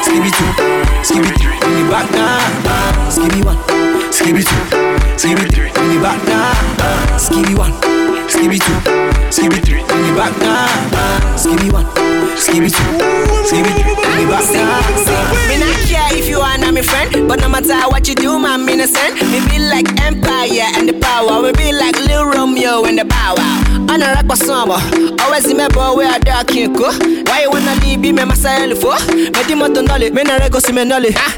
[0.04, 0.52] skibby two,
[1.08, 2.44] skibby three, bring me back now.
[2.68, 3.60] Uh, skibby one,
[4.12, 4.62] skibby two,
[5.16, 6.52] skibby three, bring me back now.
[6.84, 7.72] Uh, skibby one,
[8.30, 8.78] skibby two,
[9.30, 10.68] skibby three, bring me back now.
[11.36, 11.86] Skibby one,
[12.38, 12.90] skibby two,
[13.48, 14.82] skibby three, bring me back now.
[15.48, 18.40] Me not care if you are not my friend, but no matter what you do,
[18.40, 19.16] man, me innocent.
[19.32, 23.36] Me be like Empire and the power, we be like Lil Romeo and the bow
[23.38, 23.86] wow.
[23.90, 24.78] On a rock summer,
[25.24, 26.92] always boy where I dark can't go.
[27.26, 28.96] Why you wanna leave me, my style for?
[29.16, 31.10] Me di moto nolly, me na rego si me nolly.
[31.16, 31.34] Ah,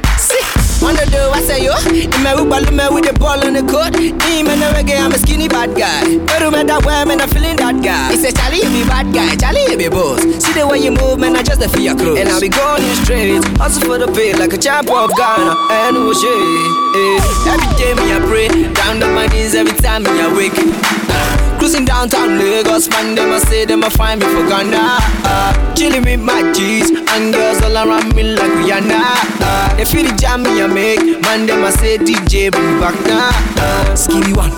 [0.82, 0.86] See.
[0.86, 1.74] Wanna do I say yo?
[1.94, 3.94] In my Uber, me with the ball on the court.
[3.98, 6.18] Me man a reggae, I'm a skinny bad guy.
[6.26, 8.12] But me that way, man, I'm feeling that guy.
[8.12, 10.22] He say Charlie, you be bad guy, Charlie, you be boss.
[10.22, 11.92] See the way you move, man, I just a fear.
[11.92, 15.54] And I be going straight, hustle for the pay like a champ of Ghana.
[15.70, 16.82] And shit?
[16.98, 17.54] Eh.
[17.54, 21.41] Every day me I pray, down on my knees every time me I wake.
[21.62, 24.98] Cruising downtown Lagos, man, them a say them a find me for Ghana.
[25.22, 28.98] Uh, chilling with my G's and girls all around me like Rihanna.
[29.38, 32.80] Uh, they feel the jam me a make, man, them a say DJ bring me
[32.82, 33.30] back now.
[33.62, 34.50] Uh, skibby one,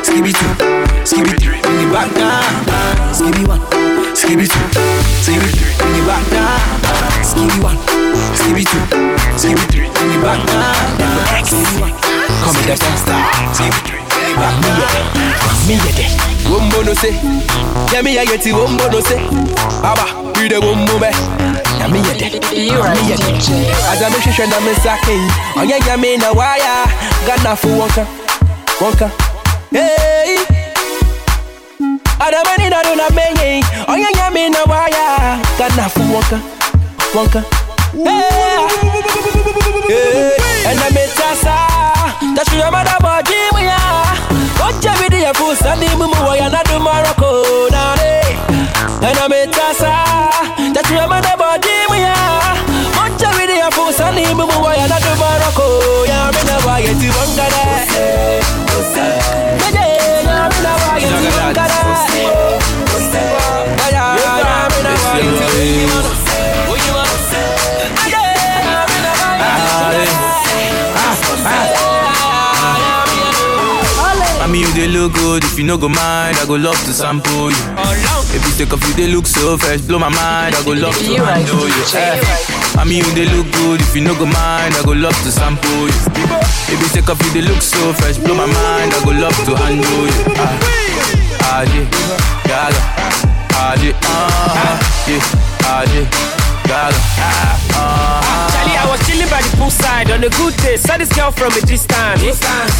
[0.00, 0.48] skibby two,
[1.04, 2.40] skibby three, bring me back now.
[2.72, 3.60] Uh, skibby one,
[4.16, 4.64] skibby two,
[5.20, 6.56] skibby three, bring me back now.
[6.88, 7.76] Uh, skibby one,
[8.32, 8.80] skibby two,
[9.36, 10.72] skibby three, bring me back now.
[11.04, 11.92] Uh, skibby one,
[12.40, 14.05] come with the star.
[14.36, 16.10] Me a day.
[16.48, 17.12] Wombo no say.
[17.92, 18.44] Yeah, me a get
[18.92, 19.18] no say.
[19.82, 20.04] Aba,
[20.38, 21.10] we the wombo me.
[21.80, 21.98] Yeah, me.
[22.52, 22.94] You right.
[23.00, 24.12] Me I'm
[24.50, 25.16] na me sake.
[25.56, 26.32] On ya me na.
[27.26, 28.06] Gana fu wonka,
[28.78, 29.10] wonka.
[29.72, 30.38] Hey.
[32.20, 33.62] Adama ni na do na me.
[33.88, 34.62] On ya me na.
[35.58, 36.38] Gana fu wonka,
[37.14, 37.42] wonka.
[39.88, 40.36] Hey.
[40.66, 41.56] And I me tasa.
[42.36, 43.16] That's your mother me.
[43.16, 44.05] Oje bidi
[45.84, 46.15] ya fusa
[75.06, 75.44] mean, you they look good.
[75.44, 77.62] If you no go mind, I go love to sample you.
[78.34, 80.54] If you take a few, they look so fresh, blow my mind.
[80.54, 81.84] I go love to handle you.
[81.94, 82.20] Eh.
[82.78, 83.80] I mean, you they look good.
[83.80, 86.00] If you no go mind, I go love to sample you.
[86.68, 88.92] If you take a few, they look so fresh, blow my mind.
[88.94, 90.22] I go love to handle you.
[90.36, 90.58] Ah,
[91.42, 91.86] ah yeah,
[92.44, 92.82] gaga,
[93.54, 94.76] ah yeah, ah
[95.08, 95.22] yeah,
[95.64, 96.06] ah yeah,
[96.66, 97.00] gaga,
[97.78, 98.25] ah.
[99.16, 100.76] Chilling by the poolside on a good day.
[100.76, 102.20] Saw this girl from a distance.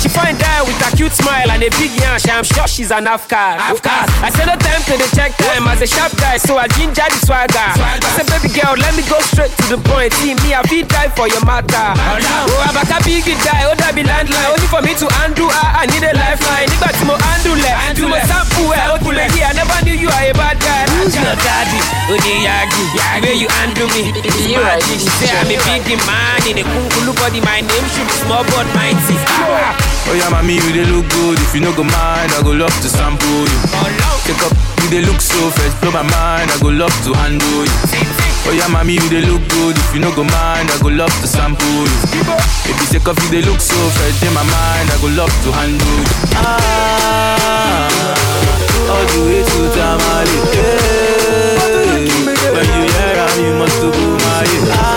[0.04, 2.28] She find out with a cute smile and a big yash.
[2.28, 3.56] I'm sure she's an Afghan.
[3.56, 7.08] I said no time to the check time as a sharp guy, so I ginger
[7.08, 7.56] the swagger.
[7.56, 10.12] I said, baby girl, let me go straight to the point.
[10.20, 11.72] See me, I feel die for your matter.
[11.72, 14.52] Oh, I'm a big guy, oh, that be landline.
[14.52, 16.68] Only for me to undo, I, I need a lifeline.
[16.68, 19.40] Nígbà tí mo handle ẹ̀, tí mo sample ẹ̀, ó kúlẹ̀ yìí.
[19.40, 20.84] I never knew you are a bad guy.
[21.00, 21.80] Who's your daddy?
[22.12, 22.84] Onyeyagi,
[23.24, 24.12] where you handle me?
[24.52, 24.82] You right.
[25.16, 25.56] Say I'm a
[25.88, 27.40] big man in a kungulu body.
[27.40, 29.16] My name should be small but mighty.
[30.08, 31.38] Oh yeah, mommy, you they look good.
[31.42, 33.58] If you no go mind, I go love to sample you.
[34.26, 36.50] Take up, you they look so fresh, blow my mind.
[36.50, 37.74] I go love to handle you.
[38.46, 39.74] Oh yeah, mommy, you they look good.
[39.76, 42.22] If you no go mind, I go love to sample you.
[42.70, 44.86] If you take off, you they look so fresh, in my mind.
[44.90, 46.06] I go love to handle you.
[46.38, 47.90] Ah,
[48.94, 50.38] all the way to Tamale.
[50.54, 52.06] Hey,
[52.54, 54.95] when you hear am, you must go my ah.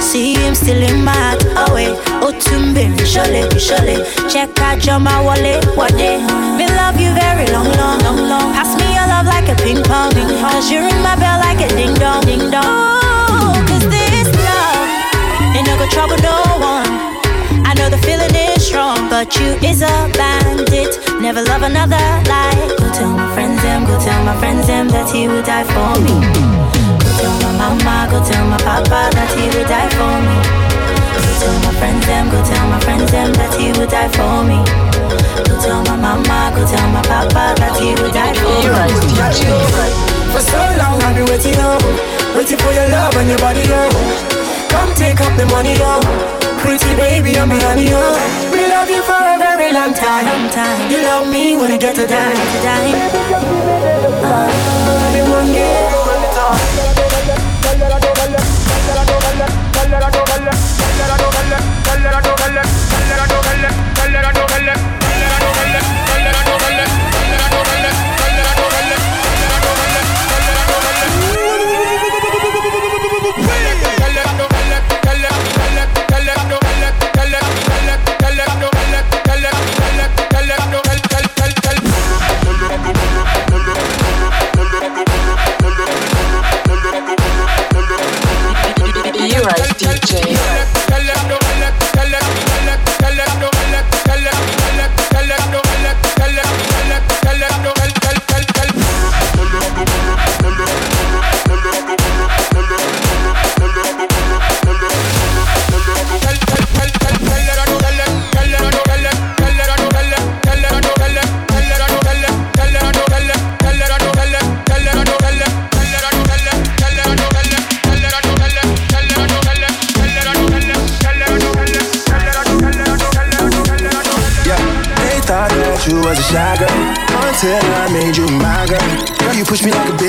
[0.00, 1.44] See him still in my heart.
[1.56, 2.32] Oh wait, oh
[3.12, 3.98] surely, surely.
[4.32, 6.18] Check out your my wallet, what day?
[6.56, 8.52] Me love you very long, long, long, long.
[8.56, 10.52] Pass me your love like a ping pong, ping pong.
[10.52, 12.64] Cause you ring my bell like a ding dong, ding dong.
[12.64, 14.88] Oh, cause this love
[15.56, 16.92] ain't no go trouble no one.
[17.68, 20.98] I know the feeling is strong, but you is a bandit.
[21.20, 22.78] Never love another like.
[22.78, 26.00] Go tell my friends them, go tell my friends them that he would die for
[26.00, 26.71] me.
[27.62, 30.34] Go tell my mama, go tell my papa that he would die for me.
[31.14, 34.42] Go tell my friends them, go tell my friends them that he would die for
[34.42, 34.58] me.
[35.46, 38.82] Go tell my mama, go tell my papa that he would die for me.
[40.34, 41.78] For so long I've been waiting, oh
[42.34, 43.94] Waiting for your love and your body, oh
[44.74, 46.02] Come take up the money, oh
[46.58, 47.94] Pretty baby, I'm behind you,
[48.50, 50.26] We love you for a very long time.
[50.90, 52.90] You love me when you get to die, to die
[54.24, 56.01] uh, I've one day
[62.02, 62.42] Tell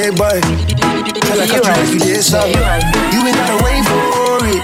[0.03, 0.35] big boy.
[0.35, 2.59] Till I cut you like you did something.
[3.15, 4.59] You ain't gotta wait for it.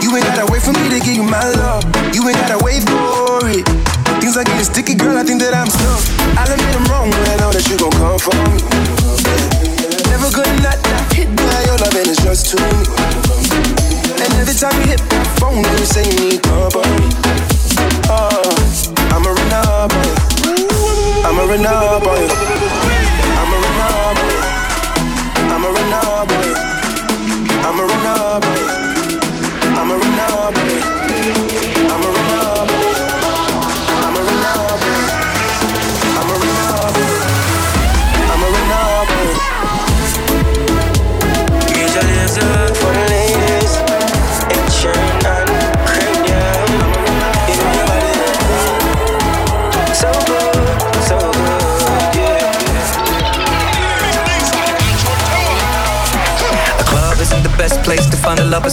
[0.00, 1.84] You ain't gotta wait for me to give you my love.
[2.16, 3.64] You ain't gotta wait for it.
[4.24, 5.18] Things are getting sticky, girl.
[5.20, 6.00] I think that I'm stuck.
[6.40, 8.56] I'll admit I'm wrong, but I know that you gon' come for me.
[10.08, 10.80] Never gonna not
[11.12, 12.80] hit by your love, and it's just too me.
[14.16, 17.04] And every time you hit my phone, you say you need company.
[18.08, 20.40] Oh, uh, I'ma run up on you.
[21.28, 22.89] I'ma run up
[26.20, 26.56] up with.
[27.64, 29.78] I'ma run up with.
[29.78, 30.99] I'ma run up with.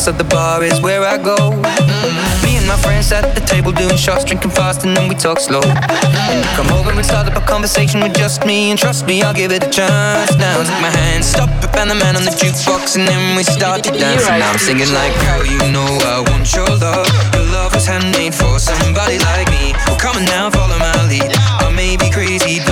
[0.07, 1.35] So the bar is where I go.
[1.35, 2.43] Mm.
[2.43, 5.37] Me and my friends at the table doing shots, drinking fast, and then we talk
[5.37, 5.59] slow.
[5.59, 6.55] Mm.
[6.55, 9.51] Come over and start up a conversation with just me, and trust me, I'll give
[9.51, 10.31] it a chance.
[10.39, 13.43] Now take my hand, stop it, and the man on the jukebox, and then we
[13.43, 14.39] started dancing.
[14.39, 17.07] Now I'm singing like, girl, you know I want your love.
[17.35, 19.75] Your love was handmade for somebody like me.
[19.91, 21.35] Well, come on now, follow my lead.
[21.35, 22.63] I may be crazy,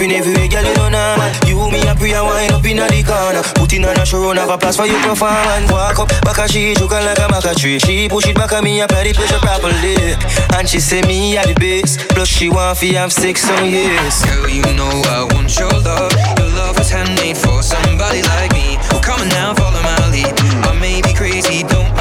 [0.00, 1.32] shaping everywhere, girl, you know now.
[1.46, 3.42] You, me, a and wind up in the corner.
[3.54, 5.70] Put in on a show, have a place for you performance.
[5.70, 7.78] Walk up, back a she, juke like a maca tree.
[7.78, 10.16] She push it back at me, apply the pressure properly.
[10.56, 11.96] And she say me at the base.
[12.14, 14.22] Plus she want fi have sex some years.
[14.24, 16.12] Girl, you know I want your love.
[16.38, 18.78] Your love was handmade for somebody like me.
[19.02, 20.32] Come on now, follow my lead.
[20.64, 21.99] I may be crazy, don't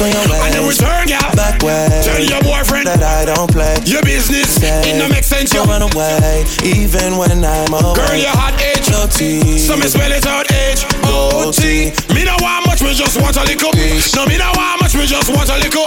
[0.00, 1.32] when me Grips on your And then waist, return, girl.
[1.36, 1.88] back way.
[2.04, 3.76] Tell your boyfriend that I don't play.
[3.86, 4.60] your business.
[4.60, 5.62] It no make sense, you.
[5.64, 7.96] Run away, even when I'm away.
[7.96, 8.88] Girl, your hot age.
[8.90, 9.58] No tea.
[9.58, 11.92] So me spell it out H O T.
[12.14, 13.72] Me no want much, me just want a little.
[14.14, 15.86] No, me no want much, me just want a little.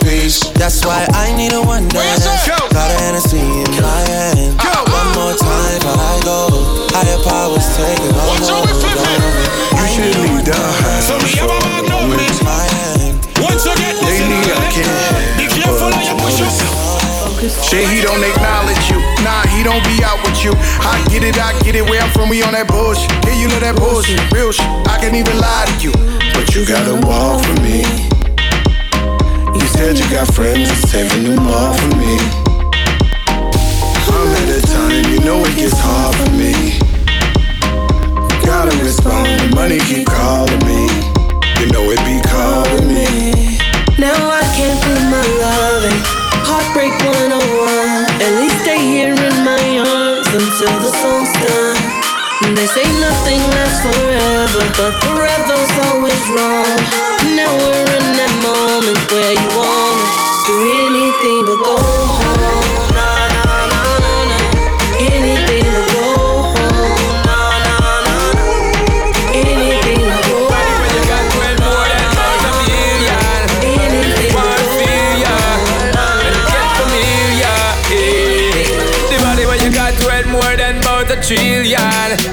[0.57, 2.25] That's why I need a one dance.
[2.25, 4.57] Got a Hennessy in my hand.
[4.89, 6.37] One more time before I go.
[6.91, 8.41] Higher powers taking over.
[9.77, 11.07] You should leave the house.
[11.07, 11.99] So me have a man no
[13.39, 16.89] once again, they need a the be careful how you push yourself.
[17.39, 18.99] Shit, he don't acknowledge you.
[19.23, 20.51] Nah, he don't be out with you.
[20.83, 21.87] I get it, I get it.
[21.87, 23.07] Where I'm from, we on that bullshit.
[23.23, 24.67] Yeah, you know that bullshit, real shit.
[24.91, 25.93] I can't even lie to you,
[26.35, 27.87] but you gotta walk for me.
[29.55, 32.19] You said you got friends and saving them all for me.
[34.11, 36.75] I'm at a time, you know it gets hard for me.
[38.43, 40.91] Gotta respond, the money keep calling me.
[41.59, 42.19] You know it be
[43.99, 46.01] now I can't prove my loving.
[46.49, 47.37] Heartbreak 101.
[48.25, 51.99] At least stay here in my arms until the song's done.
[52.55, 56.79] They say nothing lasts forever, but forever's always wrong.
[57.37, 60.07] Now we're in that moment where you wanna
[60.49, 60.78] do
[81.29, 82.28] than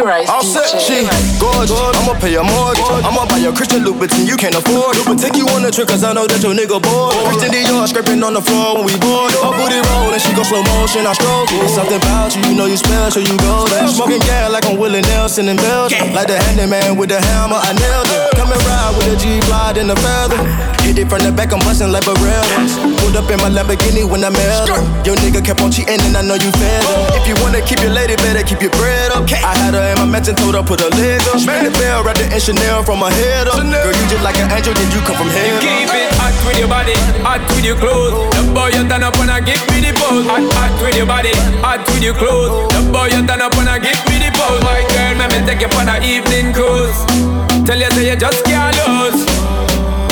[0.00, 1.04] I'll set she
[1.36, 1.76] gorgeous.
[1.76, 2.80] I'ma pay your mortgage.
[3.04, 5.04] I'ma buy your Christian Louboutin, you can't afford it.
[5.20, 7.12] Take you on a trip, cause I know that your nigga bored.
[7.28, 9.36] Christian Dior scraping on the floor when we board.
[9.36, 11.68] Her booty roll and she go slow motion, I stroke it.
[11.68, 13.84] Something about you, you know you special, you go there.
[13.84, 16.16] Smoking gas like I'm Willie Nelson in Belgium.
[16.16, 18.32] Like the handyman with the hammer, I nailed it.
[18.40, 20.40] Come and ride with a G-Glide and a feather.
[20.88, 22.80] Hit it from the back, I'm busting like Barreras.
[23.04, 24.80] Pulled up in my Lamborghini when I met her.
[25.04, 27.20] Your nigga kept on cheating and I know you fed her.
[27.20, 29.28] If you wanna keep your lady, better keep your bread up.
[29.28, 31.40] I had her in my mansion, told her put her leg up.
[31.42, 33.58] Man, the bell wrapped in Chanel from my head up.
[33.58, 35.58] Girl, you just like an angel, then you come from heaven.
[35.58, 36.94] Keep it hot with your body,
[37.26, 38.14] hot with your clothes.
[38.36, 40.26] The boy you turn up and I give me the pose.
[40.28, 41.32] Hot, hot with your body,
[41.64, 42.70] hot with your clothes.
[42.74, 44.62] The boy you turn up and I give me the pose.
[44.62, 46.98] My girl, let me take you for an evening cruise.
[47.66, 49.24] Tell you say you just can't lose.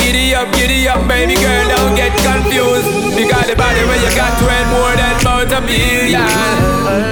[0.01, 3.15] Giddy up, giddy up, baby girl, don't get confused.
[3.15, 6.25] Because the body where you got worth more than about a billion.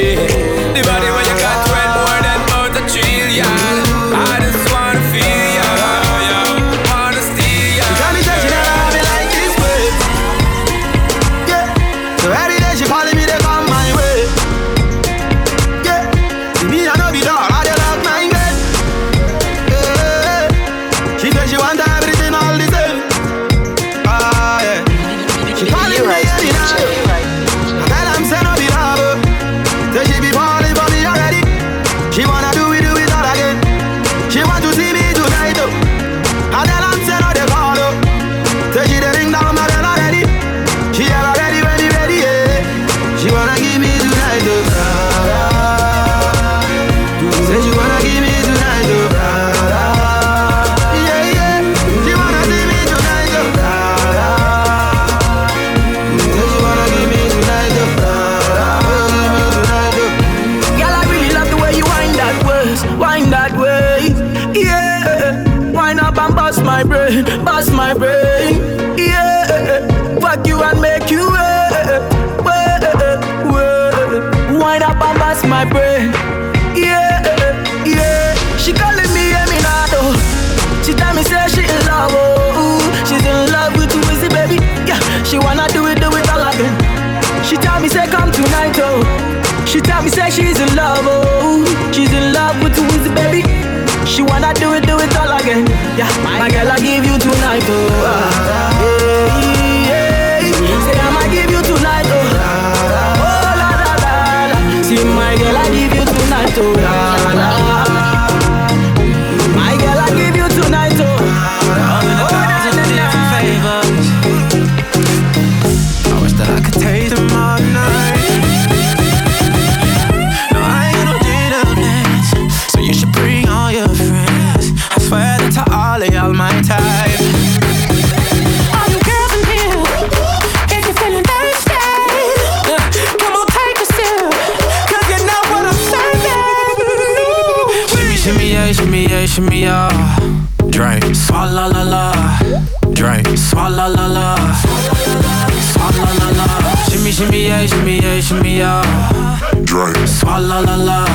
[148.23, 149.65] Shimmy, yeah, shimmy.
[149.65, 151.05] Drink, swalla la la.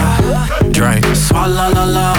[0.70, 2.17] Drink, swalla la la.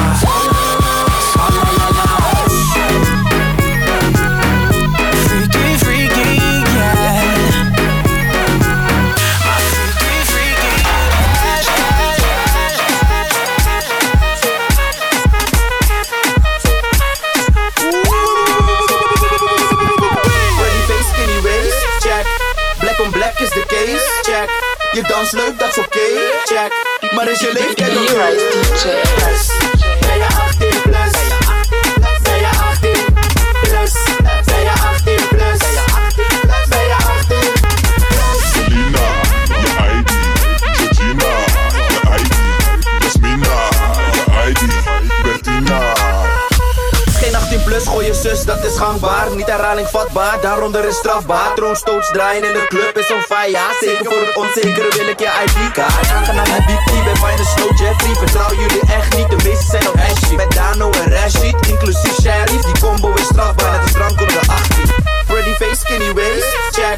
[48.70, 51.54] is gangbaar, niet herhaling vatbaar, daaronder is strafbaar.
[51.56, 53.58] Troonstoots draaien in de club is on fire.
[53.80, 56.12] Zeker voor het onzekere wil ik je ID-kaart.
[56.12, 58.16] Aangenaam en BP bij Fine Slow Jeffrey.
[58.16, 60.36] Vertrouw jullie echt niet, de meeste zijn op Ashy.
[60.36, 62.64] Met Dano en Rashid, inclusief Sheriff.
[62.66, 64.86] Die combo is strafbaar, net als op de 18.
[65.28, 66.98] Pretty face, skinny waist, check.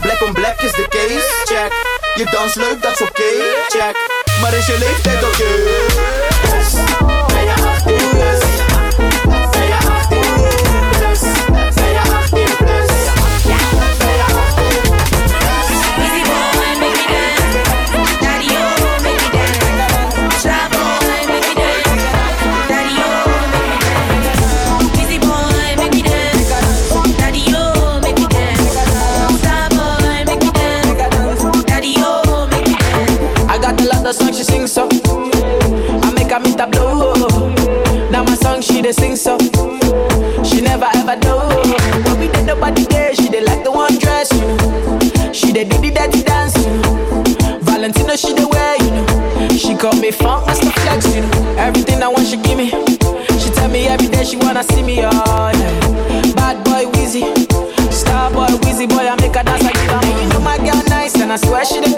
[0.00, 1.72] Black on black is the case, check.
[2.14, 3.30] Je dans leuk, dat is oké,
[3.68, 3.96] check.
[4.40, 7.07] Maar is je leeftijd oké?
[41.08, 41.48] never know.
[42.04, 45.32] But we did nobody there, she did like the one dress you.
[45.32, 47.60] She did do the dirty dance you.
[47.60, 48.90] Valentino, she the wear you.
[48.90, 49.48] Know.
[49.56, 51.22] She call me funk, master flex you.
[51.22, 51.56] Know.
[51.58, 52.70] Everything I want, she give me.
[53.38, 56.34] She tell me every day she wanna see me oh, all night.
[56.36, 57.24] Bad boy, Wheezy.
[57.90, 60.22] Star boy, Wheezy boy, I make her dance, like give.
[60.22, 61.97] You know my girl nice, and I swear she the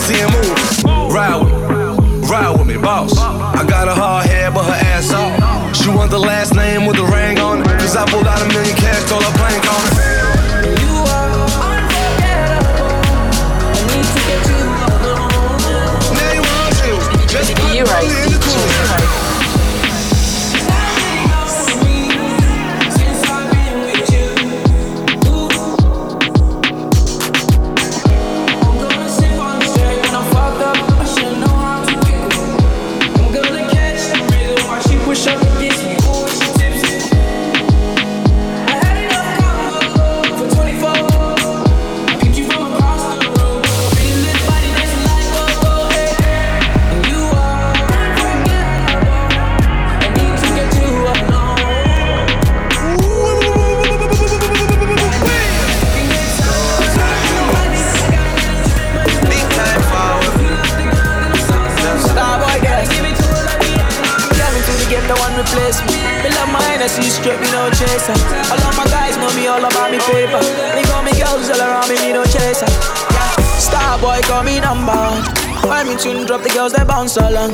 [0.00, 0.49] cima.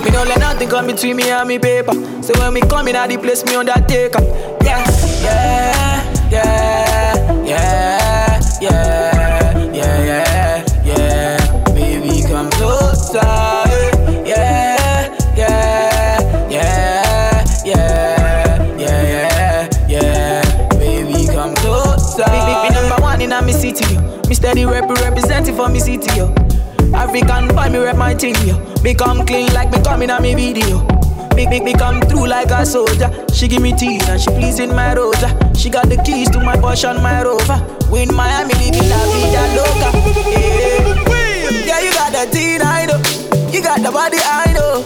[0.07, 1.93] Me don't let nothing come between me and me paper.
[2.23, 4.15] So when me come in, I place me on that take.
[4.63, 4.87] Yeah,
[5.21, 11.65] yeah, yeah, yeah, yeah, yeah, yeah, yeah.
[11.75, 13.19] Baby, come closer.
[14.25, 20.69] Yeah, yeah, yeah, yeah, yeah, yeah, yeah.
[20.79, 22.23] Baby, come closer.
[22.27, 23.99] Be, be, be number one in me city.
[24.29, 26.36] Me steady rep representing for me city, yo.
[27.07, 28.59] African boy, me rep my thing, yo.
[28.83, 30.85] Me come clean like me coming on me video.
[31.37, 33.11] Big, big, me come through like a soldier.
[33.33, 35.29] She give me tea and she pleasing my rosa.
[35.55, 37.59] She got the keys to my Porsche and my Rover.
[37.91, 39.89] Win Miami, living la vida loca.
[40.31, 42.99] Yeah, yeah you got the teen, I know.
[43.53, 44.86] You got the body, I know.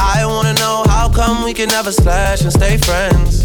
[0.00, 3.44] I wanna know how come we can never slash and stay friends.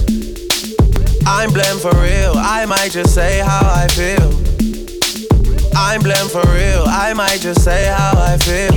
[1.25, 4.29] I'm blamed for real, I might just say how I feel.
[5.75, 8.73] I'm blamed for real, I might just say how I feel.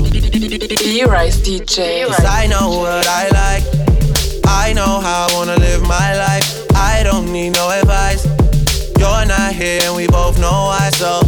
[0.84, 2.06] E-Rise DJ.
[2.06, 3.64] Cause I know what I like.
[4.46, 6.66] I know how I wanna live my life.
[6.74, 8.24] I don't need no advice.
[8.98, 11.22] You're not here and we both know why, so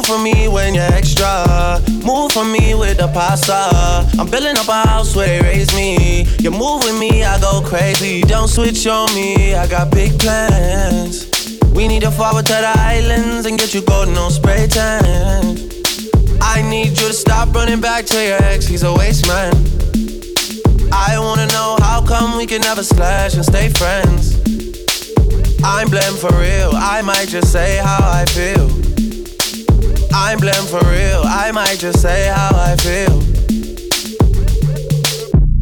[0.00, 1.78] move for me when you're extra.
[2.04, 4.08] Move for me with the pasta.
[4.18, 6.24] I'm building up a house where they raise me.
[6.38, 8.22] You move with me, I go crazy.
[8.22, 11.28] Don't switch on me, I got big plans.
[11.74, 15.58] We need to forward to the islands and get you golden on spray tan.
[16.40, 19.52] I need you to stop running back to your ex, he's a waste man.
[20.92, 24.40] I wanna know how come we can never slash and stay friends.
[25.62, 28.99] I'm blamed for real, I might just say how I feel.
[30.12, 33.22] I'm blamed for real, I might just say how I feel.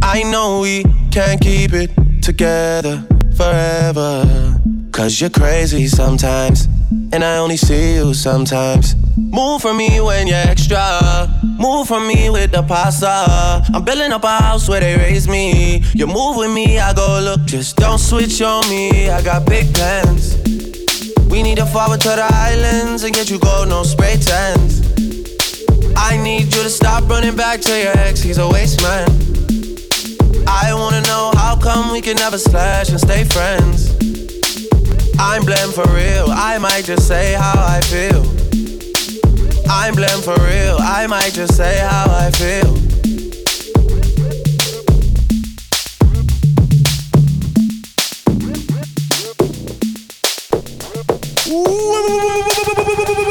[0.03, 1.91] I know we can't keep it
[2.23, 3.05] together
[3.37, 4.59] forever.
[4.91, 6.67] Cause you're crazy sometimes,
[7.13, 8.97] and I only see you sometimes.
[9.17, 11.29] Move for me when you're extra.
[11.59, 13.63] Move for me with the pasta.
[13.75, 15.85] I'm building up a house where they raise me.
[15.95, 17.45] You move with me, I go look.
[17.45, 19.11] Just don't switch on me.
[19.11, 20.37] I got big plans.
[21.31, 24.81] We need to forward to the islands and get you gold, no spray tans.
[25.97, 28.21] I need you to stop running back to your ex.
[28.21, 29.09] He's a waste man.
[30.49, 33.91] I wanna know how come we can never slash and stay friends.
[35.19, 36.27] I'm blamed for real.
[36.31, 38.23] I might just say how I feel.
[39.69, 40.79] I'm blamed for real.
[40.81, 42.75] I might just say how I feel.
[51.71, 53.28] Ooh.